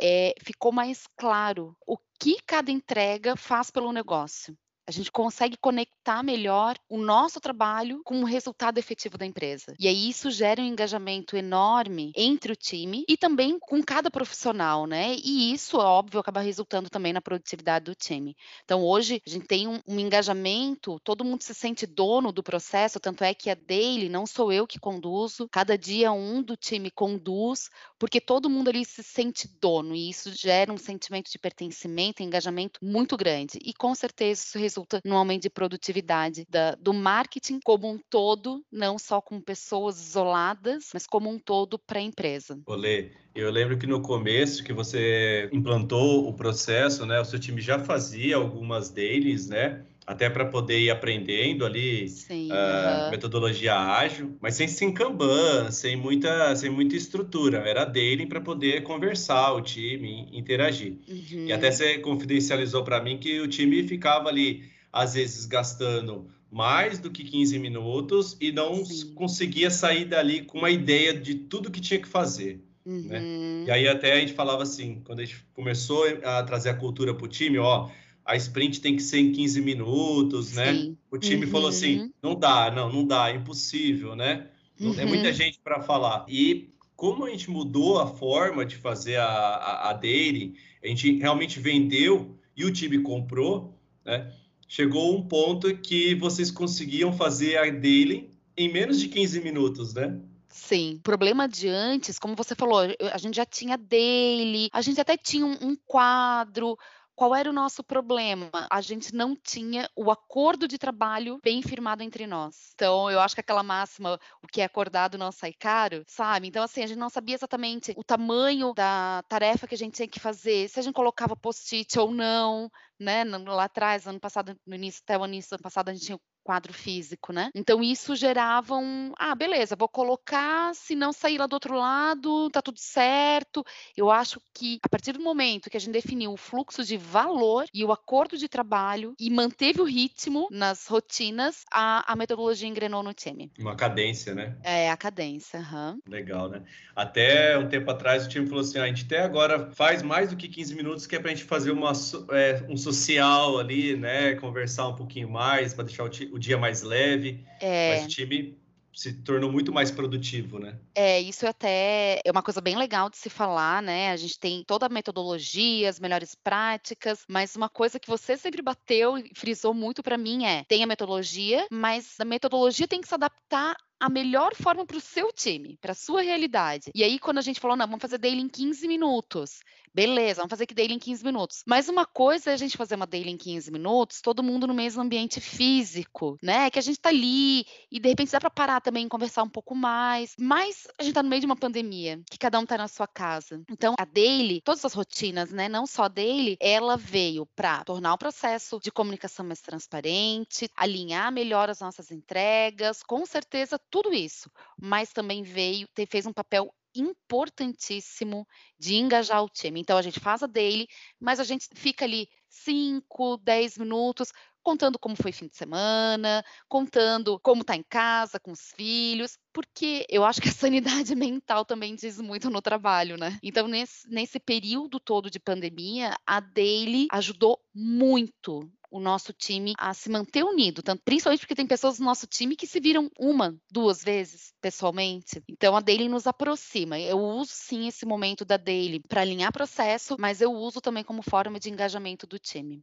[0.00, 4.56] é, ficou mais claro o que cada entrega faz pelo negócio.
[4.88, 9.74] A gente consegue conectar melhor o nosso trabalho com o resultado efetivo da empresa.
[9.80, 14.86] E aí isso gera um engajamento enorme entre o time e também com cada profissional,
[14.86, 15.16] né?
[15.16, 18.36] E isso, óbvio, acaba resultando também na produtividade do time.
[18.64, 23.00] Então, hoje, a gente tem um, um engajamento, todo mundo se sente dono do processo,
[23.00, 26.90] tanto é que a daily não sou eu que conduzo, cada dia um do time
[26.90, 27.68] conduz,
[27.98, 32.78] porque todo mundo ali se sente dono e isso gera um sentimento de pertencimento, engajamento
[32.84, 33.58] muito grande.
[33.64, 38.62] E com certeza isso resulta no aumento de produtividade da, do marketing como um todo,
[38.70, 42.58] não só com pessoas isoladas, mas como um todo para a empresa.
[42.66, 47.60] Olê, eu lembro que no começo que você implantou o processo, né, o seu time
[47.60, 49.84] já fazia algumas dailies, né?
[50.06, 53.10] Até para poder ir aprendendo ali Sim, uh, uhum.
[53.10, 57.58] metodologia ágil, mas sem, sem Kanban, sem muita, sem muita estrutura.
[57.58, 60.98] Era daily para poder conversar o time, interagir.
[61.08, 61.46] Uhum.
[61.46, 67.00] E até você confidencializou para mim que o time ficava ali, às vezes, gastando mais
[67.00, 69.12] do que 15 minutos e não Sim.
[69.12, 72.62] conseguia sair dali com uma ideia de tudo que tinha que fazer.
[72.84, 72.92] Né?
[72.92, 73.08] Uhum.
[73.08, 73.64] Né?
[73.66, 77.12] E aí até a gente falava assim, quando a gente começou a trazer a cultura
[77.12, 77.88] para o time, ó,
[78.26, 80.74] a sprint tem que ser em 15 minutos, né?
[80.74, 80.98] Sim.
[81.10, 81.50] O time uhum.
[81.52, 84.48] falou assim: não dá, não, não dá, é impossível, né?
[84.80, 84.98] Uhum.
[84.98, 86.26] É muita gente para falar.
[86.28, 91.18] E como a gente mudou a forma de fazer a, a, a daily, a gente
[91.18, 94.32] realmente vendeu e o time comprou, né?
[94.68, 100.18] Chegou um ponto que vocês conseguiam fazer a daily em menos de 15 minutos, né?
[100.48, 100.96] Sim.
[100.96, 105.16] O problema de antes, como você falou, a gente já tinha daily, a gente até
[105.16, 106.76] tinha um, um quadro,
[107.16, 108.50] qual era o nosso problema?
[108.70, 112.70] A gente não tinha o acordo de trabalho bem firmado entre nós.
[112.74, 116.46] Então, eu acho que aquela máxima, o que é acordado não sai caro, sabe?
[116.46, 120.06] Então, assim, a gente não sabia exatamente o tamanho da tarefa que a gente tinha
[120.06, 123.24] que fazer, se a gente colocava post-it ou não, né?
[123.24, 126.20] Lá atrás, ano passado, no início, até o início do ano passado, a gente tinha
[126.46, 127.50] quadro físico, né?
[127.52, 132.48] Então isso gerava um, ah, beleza, vou colocar, se não sair lá do outro lado,
[132.50, 133.66] tá tudo certo.
[133.96, 137.64] Eu acho que a partir do momento que a gente definiu o fluxo de valor
[137.74, 143.02] e o acordo de trabalho e manteve o ritmo nas rotinas, a, a metodologia engrenou
[143.02, 143.50] no time.
[143.58, 144.56] Uma cadência, né?
[144.62, 145.98] É, a cadência, uhum.
[146.08, 146.62] Legal, né?
[146.94, 150.30] Até um tempo atrás o time falou assim, ah, a gente até agora faz mais
[150.30, 151.90] do que 15 minutos que é pra gente fazer uma,
[152.30, 154.36] é, um social ali, né?
[154.36, 157.96] Conversar um pouquinho mais, para deixar o, o dia mais leve, é.
[157.96, 158.58] mas o time
[158.96, 160.78] se tornou muito mais produtivo, né?
[160.94, 164.10] É, isso até é uma coisa bem legal de se falar, né?
[164.10, 168.62] A gente tem toda a metodologia, as melhores práticas, mas uma coisa que você sempre
[168.62, 173.08] bateu e frisou muito para mim é: tem a metodologia, mas a metodologia tem que
[173.08, 176.90] se adaptar a melhor forma para o seu time, para a sua realidade.
[176.94, 179.60] E aí, quando a gente falou, não, vamos fazer daily em 15 minutos.
[179.96, 181.62] Beleza, vamos fazer que daily em 15 minutos.
[181.66, 184.74] Mas uma coisa é a gente fazer uma daily em 15 minutos, todo mundo no
[184.74, 186.68] mesmo ambiente físico, né?
[186.68, 189.74] Que a gente tá ali e de repente dá para parar também conversar um pouco
[189.74, 190.34] mais.
[190.38, 193.06] Mas a gente tá no meio de uma pandemia, que cada um tá na sua
[193.06, 193.62] casa.
[193.70, 198.12] Então, a daily, todas as rotinas, né, não só a daily, ela veio para tornar
[198.12, 204.50] o processo de comunicação mais transparente, alinhar melhor as nossas entregas, com certeza tudo isso,
[204.80, 208.46] mas também veio, fez um papel importantíssimo
[208.78, 209.80] de engajar o time.
[209.80, 210.86] Então a gente faz a daily,
[211.20, 214.32] mas a gente fica ali 5, 10 minutos
[214.66, 220.04] contando como foi fim de semana, contando como tá em casa com os filhos, porque
[220.08, 220.52] eu acho que a
[221.06, 223.38] sanidade mental também diz muito no trabalho, né?
[223.44, 229.92] Então, nesse, nesse período todo de pandemia, a Daily ajudou muito o nosso time a
[229.94, 233.56] se manter unido, tanto, principalmente porque tem pessoas no nosso time que se viram uma,
[233.70, 235.42] duas vezes pessoalmente.
[235.48, 236.98] Então a Daily nos aproxima.
[236.98, 241.22] Eu uso sim esse momento da Daily para alinhar processo, mas eu uso também como
[241.22, 242.82] forma de engajamento do time.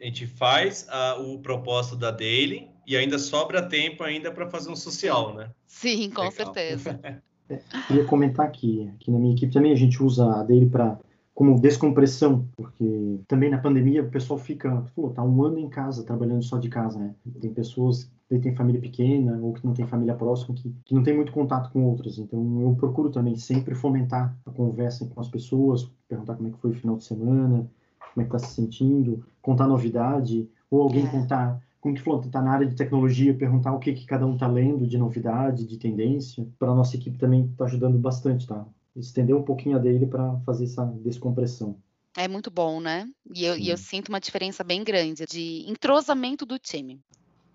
[0.00, 4.70] A gente faz uh, o propósito da Daily e ainda sobra tempo ainda para fazer
[4.70, 5.50] um social, né?
[5.66, 6.32] Sim, com Legal.
[6.32, 7.00] certeza.
[7.50, 10.96] É, queria comentar aqui, aqui na minha equipe também a gente usa a Daily para
[11.40, 16.04] como descompressão, porque também na pandemia o pessoal fica, falou, tá um ano em casa,
[16.04, 17.14] trabalhando só de casa, né?
[17.40, 21.02] Tem pessoas que têm família pequena ou que não tem família próxima, que, que não
[21.02, 22.18] tem muito contato com outras.
[22.18, 26.58] Então eu procuro também sempre fomentar a conversa com as pessoas, perguntar como é que
[26.58, 27.66] foi o final de semana,
[28.12, 31.10] como é que tá se sentindo, contar novidade, ou alguém é.
[31.10, 34.36] contar como que falou, tá na área de tecnologia, perguntar o que, que cada um
[34.36, 36.46] tá lendo de novidade, de tendência.
[36.58, 38.66] Para a nossa equipe também está ajudando bastante, tá?
[38.96, 41.76] Estender um pouquinho a dele para fazer essa descompressão.
[42.16, 43.08] É muito bom, né?
[43.34, 47.00] E eu, e eu, sinto uma diferença bem grande de entrosamento do time.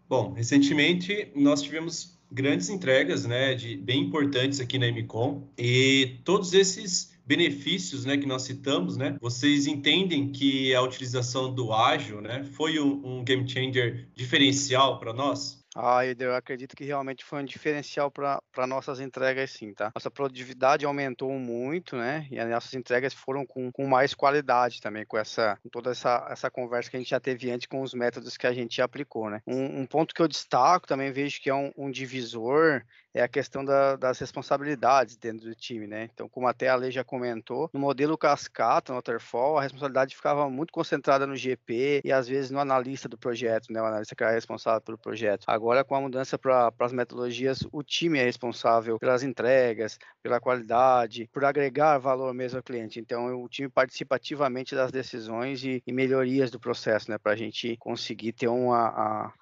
[0.07, 6.53] Bom, recentemente nós tivemos grandes entregas, né, de bem importantes aqui na MCOM e todos
[6.53, 12.43] esses benefícios, né, que nós citamos, né, vocês entendem que a utilização do ágil, né,
[12.53, 15.64] foi um, um game changer diferencial para nós?
[15.75, 19.91] Ah, eu acredito que realmente foi um diferencial para nossas entregas, sim, tá?
[19.93, 22.25] Nossa produtividade aumentou muito, né?
[22.31, 26.27] E as nossas entregas foram com, com mais qualidade também, com essa com toda essa,
[26.29, 29.29] essa conversa que a gente já teve antes com os métodos que a gente aplicou,
[29.29, 29.41] né?
[29.45, 32.81] Um, um ponto que eu destaco também vejo que é um, um divisor
[33.15, 36.09] é a questão da, das responsabilidades dentro do time, né?
[36.13, 40.49] Então, como até a lei já comentou, no modelo cascata, no waterfall, a responsabilidade ficava
[40.49, 43.81] muito concentrada no GP e às vezes no analista do projeto, né?
[43.81, 45.45] O analista que era responsável pelo projeto.
[45.47, 51.29] Agora, com a mudança para as metodologias, o time é responsável pelas entregas, pela qualidade,
[51.31, 52.99] por agregar valor mesmo ao cliente.
[52.99, 57.17] Então, o time participa ativamente das decisões e, e melhorias do processo, né?
[57.17, 59.33] Para a gente conseguir ter uma, a,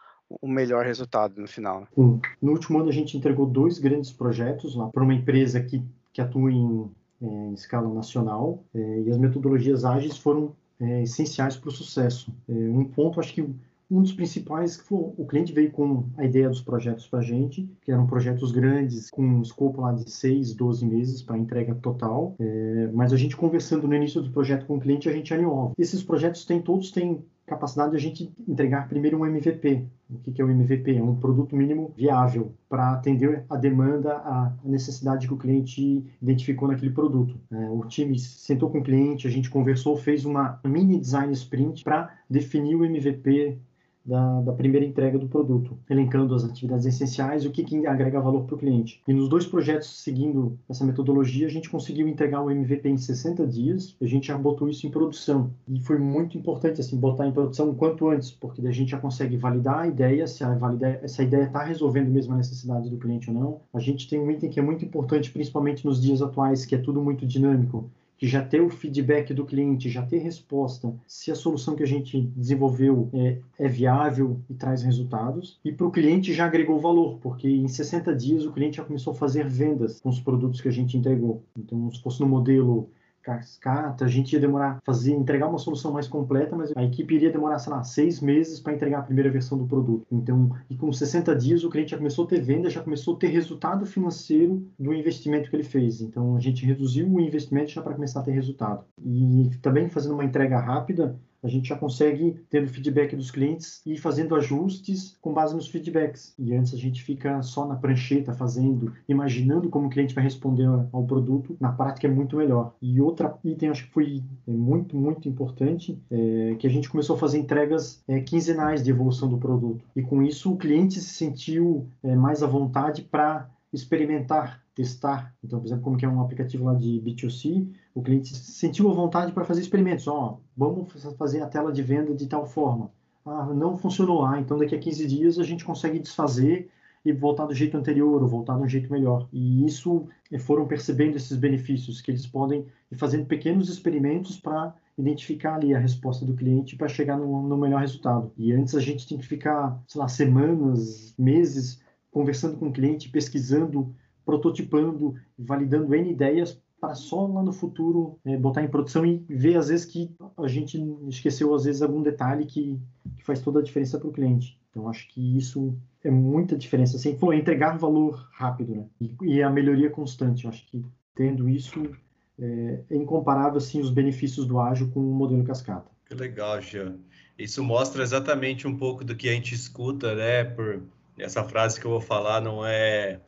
[0.41, 1.87] o melhor resultado no final.
[1.95, 2.19] Sim.
[2.41, 6.21] No último ano a gente entregou dois grandes projetos lá para uma empresa que, que
[6.21, 6.89] atua em,
[7.21, 12.33] é, em escala nacional é, e as metodologias ágeis foram é, essenciais para o sucesso.
[12.47, 13.47] É, um ponto, acho que
[13.93, 17.21] um dos principais que foi, o cliente veio com a ideia dos projetos para a
[17.21, 21.75] gente, que eram projetos grandes, com um escopo lá de 6, 12 meses para entrega
[21.75, 25.33] total, é, mas a gente conversando no início do projeto com o cliente, a gente
[25.33, 25.73] alinhou.
[25.77, 29.85] Esses projetos têm, todos têm capacidade de a gente entregar primeiro um MVP.
[30.09, 30.95] O que é o MVP?
[30.95, 36.67] É um produto mínimo viável para atender a demanda, a necessidade que o cliente identificou
[36.67, 37.35] naquele produto.
[37.51, 41.83] É, o time sentou com o cliente, a gente conversou, fez uma mini design sprint
[41.83, 43.59] para definir o MVP
[44.05, 48.19] da, da, primeira entrega do produto, elencando as atividades essenciais e o que, que agrega
[48.19, 49.01] valor para o cliente.
[49.07, 53.47] E nos dois projetos seguindo essa metodologia, a gente conseguiu entregar o MVP em 60
[53.47, 55.51] dias, a gente já botou isso em produção.
[55.67, 58.99] E foi muito importante assim botar em produção o quanto antes, porque a gente já
[58.99, 62.97] consegue validar a ideia, se a valida, essa ideia está resolvendo mesmo a necessidade do
[62.97, 63.61] cliente ou não.
[63.73, 66.77] A gente tem um item que é muito importante, principalmente nos dias atuais, que é
[66.77, 67.89] tudo muito dinâmico
[68.23, 71.85] que já ter o feedback do cliente, já ter resposta se a solução que a
[71.85, 75.59] gente desenvolveu é, é viável e traz resultados.
[75.61, 79.11] E para o cliente já agregou valor, porque em 60 dias o cliente já começou
[79.11, 81.43] a fazer vendas com os produtos que a gente entregou.
[81.53, 82.87] Então, se fosse no modelo
[83.23, 87.31] cascata, a gente ia demorar fazer entregar uma solução mais completa, mas a equipe iria
[87.31, 90.05] demorar, sei lá, seis meses para entregar a primeira versão do produto.
[90.11, 93.17] Então, e com 60 dias o cliente já começou a ter venda, já começou a
[93.17, 96.01] ter resultado financeiro do investimento que ele fez.
[96.01, 98.83] Então, a gente reduziu o investimento já para começar a ter resultado.
[99.01, 103.97] E também fazendo uma entrega rápida, a gente já consegue, tendo feedback dos clientes, e
[103.97, 106.33] fazendo ajustes com base nos feedbacks.
[106.39, 110.67] E antes a gente fica só na prancheta fazendo, imaginando como o cliente vai responder
[110.91, 112.73] ao produto, na prática é muito melhor.
[112.81, 117.15] E outra item, acho que foi é, muito, muito importante, é que a gente começou
[117.15, 119.83] a fazer entregas é, quinzenais de evolução do produto.
[119.95, 125.33] E com isso o cliente se sentiu é, mais à vontade para experimentar, testar.
[125.43, 128.93] Então, por exemplo, como que é um aplicativo lá de B2C, o cliente sentiu a
[128.93, 130.07] vontade para fazer experimentos.
[130.07, 132.91] Ó, vamos fazer a tela de venda de tal forma.
[133.25, 134.25] Ah, não funcionou.
[134.25, 136.69] Ah, então daqui a 15 dias a gente consegue desfazer
[137.05, 139.27] e voltar do jeito anterior ou voltar de um jeito melhor.
[139.31, 144.73] E isso eh, foram percebendo esses benefícios que eles podem ir fazendo pequenos experimentos para
[144.97, 148.31] identificar ali a resposta do cliente para chegar no, no, melhor resultado.
[148.37, 151.81] E antes a gente tem que ficar, sei lá, semanas, meses
[152.11, 158.35] conversando com o cliente, pesquisando, prototipando, validando N ideias para só lá no futuro é,
[158.35, 160.77] botar em produção e ver às vezes que a gente
[161.07, 162.77] esqueceu às vezes algum detalhe que,
[163.15, 164.59] que faz toda a diferença para o cliente.
[164.69, 166.97] Então acho que isso é muita diferença.
[166.97, 168.85] Assim, foi entregar valor rápido, né?
[168.99, 170.43] E, e, a melhoria constante.
[170.43, 170.83] Eu acho que
[171.15, 171.89] tendo isso
[172.37, 175.89] é, é incomparável assim os benefícios do ágil com o modelo cascata.
[176.05, 176.97] Que legal, Jean.
[177.39, 180.43] Isso mostra exatamente um pouco do que a gente escuta, né?
[180.43, 180.83] Por
[181.17, 183.21] essa frase que eu vou falar não é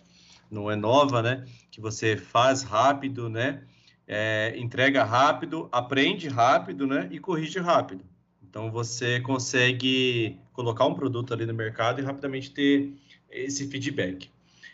[0.49, 1.45] não é nova, né?
[1.71, 3.63] Que você faz rápido, né?
[4.07, 7.07] É, entrega rápido, aprende rápido, né?
[7.11, 8.03] E corrige rápido.
[8.41, 12.93] Então você consegue colocar um produto ali no mercado e rapidamente ter
[13.29, 14.29] esse feedback.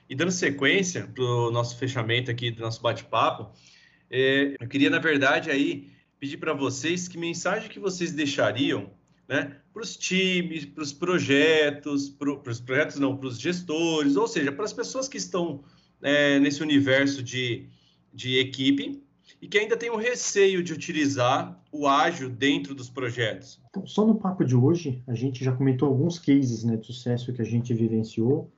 [0.10, 3.50] E dando sequência para o nosso fechamento aqui do nosso bate-papo,
[4.10, 8.92] é, eu queria, na verdade, aí pedir para vocês que mensagem que vocês deixariam
[9.32, 14.28] né, para os times, para os projetos, para os projetos não, para os gestores, ou
[14.28, 15.64] seja, para as pessoas que estão
[16.02, 17.70] é, nesse universo de,
[18.14, 19.02] de equipe
[19.42, 23.62] e que ainda tem o receio de utilizar o ágil dentro dos projetos.
[23.70, 27.32] Então, só no papo de hoje, a gente já comentou alguns cases né, de sucesso
[27.32, 28.52] que a gente vivenciou.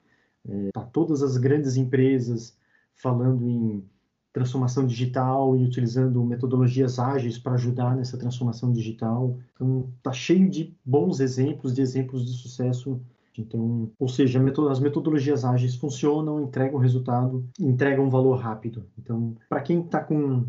[0.49, 2.57] É, tá todas as grandes empresas
[2.95, 3.88] falando em
[4.34, 9.38] transformação digital e utilizando metodologias ágeis para ajudar nessa transformação digital.
[9.53, 12.99] Então, tá cheio de bons exemplos, de exemplos de sucesso.
[13.38, 18.86] Então, ou seja, as metodologias ágeis funcionam, entregam resultado, entregam valor rápido.
[18.97, 20.45] Então, para quem está com,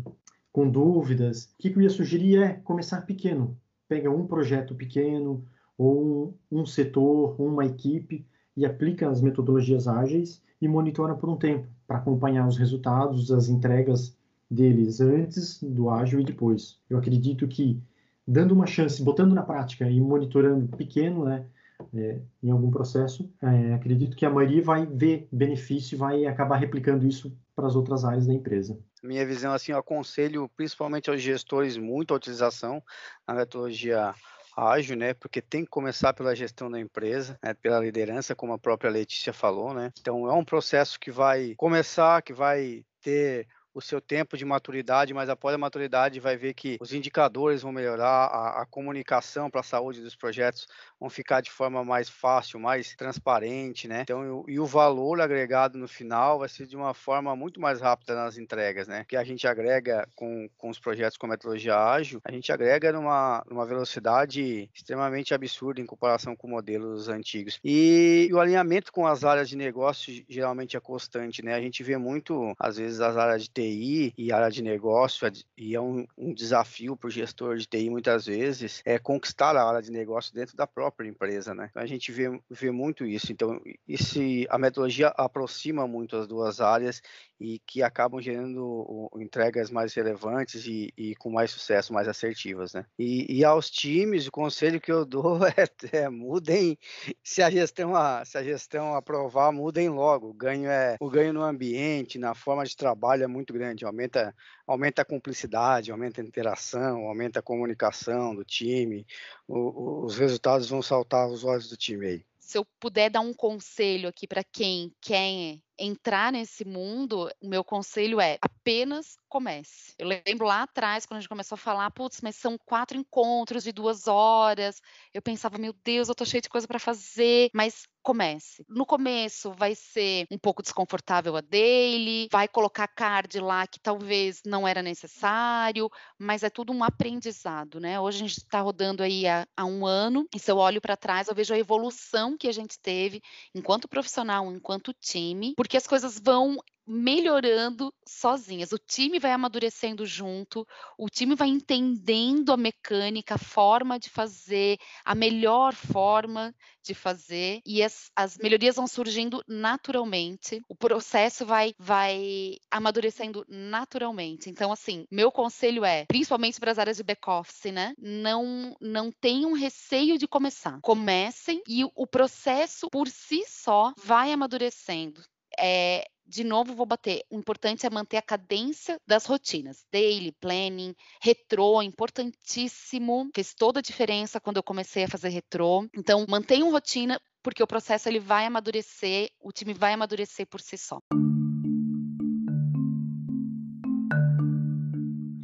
[0.51, 3.55] com dúvidas, o que, eu ia sugerir é começar pequeno.
[3.87, 5.45] Pega um projeto pequeno
[5.77, 8.25] ou um, um setor, uma equipe
[8.57, 13.47] e aplica as metodologias ágeis e monitora por um tempo para acompanhar os resultados, as
[13.47, 14.17] entregas
[14.49, 16.79] deles antes do ágil e depois.
[16.89, 17.81] Eu acredito que
[18.27, 21.45] dando uma chance, botando na prática e monitorando pequeno, né,
[21.93, 26.57] é, em algum processo, é, acredito que a maioria vai ver benefício e vai acabar
[26.57, 28.77] replicando isso para as outras áreas da empresa.
[29.03, 32.81] Minha visão, assim, eu aconselho principalmente aos gestores muito a utilização
[33.27, 34.13] da metodologia
[34.55, 35.13] ágil, né?
[35.13, 37.53] Porque tem que começar pela gestão da empresa, né?
[37.53, 39.91] pela liderança, como a própria Letícia falou, né?
[39.99, 45.13] Então é um processo que vai começar, que vai ter o seu tempo de maturidade,
[45.13, 49.59] mas após a maturidade vai ver que os indicadores vão melhorar, a, a comunicação para
[49.59, 50.65] a saúde dos projetos
[50.97, 54.03] vão ficar de forma mais fácil, mais transparente, né?
[54.03, 58.15] Então, e o valor agregado no final vai ser de uma forma muito mais rápida
[58.15, 59.03] nas entregas, né?
[59.05, 63.43] Que a gente agrega com, com os projetos com metodologia ágil, a gente agrega numa,
[63.49, 67.59] numa velocidade extremamente absurda em comparação com modelos antigos.
[67.61, 71.55] E, e o alinhamento com as áreas de negócio geralmente é constante, né?
[71.55, 75.29] A gente vê muito, às vezes, as áreas de TI TI e área de negócio,
[75.57, 79.67] e é um, um desafio para o gestor de TI muitas vezes, é conquistar a
[79.67, 81.67] área de negócio dentro da própria empresa, né?
[81.71, 83.31] Então a gente vê, vê muito isso.
[83.31, 87.01] Então, esse, a metodologia aproxima muito as duas áreas
[87.39, 92.85] e que acabam gerando entregas mais relevantes e, e, com mais sucesso, mais assertivas, né?
[92.97, 96.77] E, e, aos times, o conselho que eu dou é, é, mudem,
[97.23, 100.29] se a gestão a, se a gestão aprovar, mudem logo.
[100.29, 104.33] O ganho é o ganho no ambiente, na forma de trabalho é muito grande, aumenta
[104.67, 109.05] aumenta a cumplicidade, aumenta a interação, aumenta a comunicação do time,
[109.47, 113.33] o, os resultados vão saltar aos olhos do time aí se eu puder dar um
[113.33, 119.93] conselho aqui para quem quer entrar nesse mundo, o meu conselho é apenas comece.
[119.99, 123.63] Eu lembro lá atrás, quando a gente começou a falar, putz, mas são quatro encontros
[123.63, 124.81] de duas horas.
[125.13, 128.63] Eu pensava, meu Deus, eu tô cheio de coisa para fazer, mas comece.
[128.67, 134.41] No começo vai ser um pouco desconfortável a daily, vai colocar card lá que talvez
[134.45, 137.99] não era necessário, mas é tudo um aprendizado, né?
[137.99, 140.95] Hoje a gente está rodando aí há, há, um ano, e se eu olho para
[140.95, 143.21] trás, eu vejo a evolução que a gente teve
[143.53, 146.57] enquanto profissional, enquanto time, porque as coisas vão
[146.87, 148.71] melhorando sozinhas.
[148.71, 150.65] O time vai amadurecendo junto,
[150.97, 157.61] o time vai entendendo a mecânica, a forma de fazer, a melhor forma de fazer,
[157.65, 164.49] e as, as melhorias vão surgindo naturalmente, o processo vai, vai amadurecendo naturalmente.
[164.49, 167.93] Então, assim, meu conselho é, principalmente para as áreas de back-office, né?
[167.97, 170.79] Não, não tenham receio de começar.
[170.81, 175.21] Comecem e o processo por si só vai amadurecendo.
[175.59, 177.23] É, de novo, vou bater.
[177.29, 179.85] O importante é manter a cadência das rotinas.
[179.91, 183.29] Daily, planning, retrô, importantíssimo.
[183.33, 185.87] Fez toda a diferença quando eu comecei a fazer retrô.
[185.95, 190.77] Então, mantenham rotina, porque o processo ele vai amadurecer, o time vai amadurecer por si
[190.77, 190.99] só.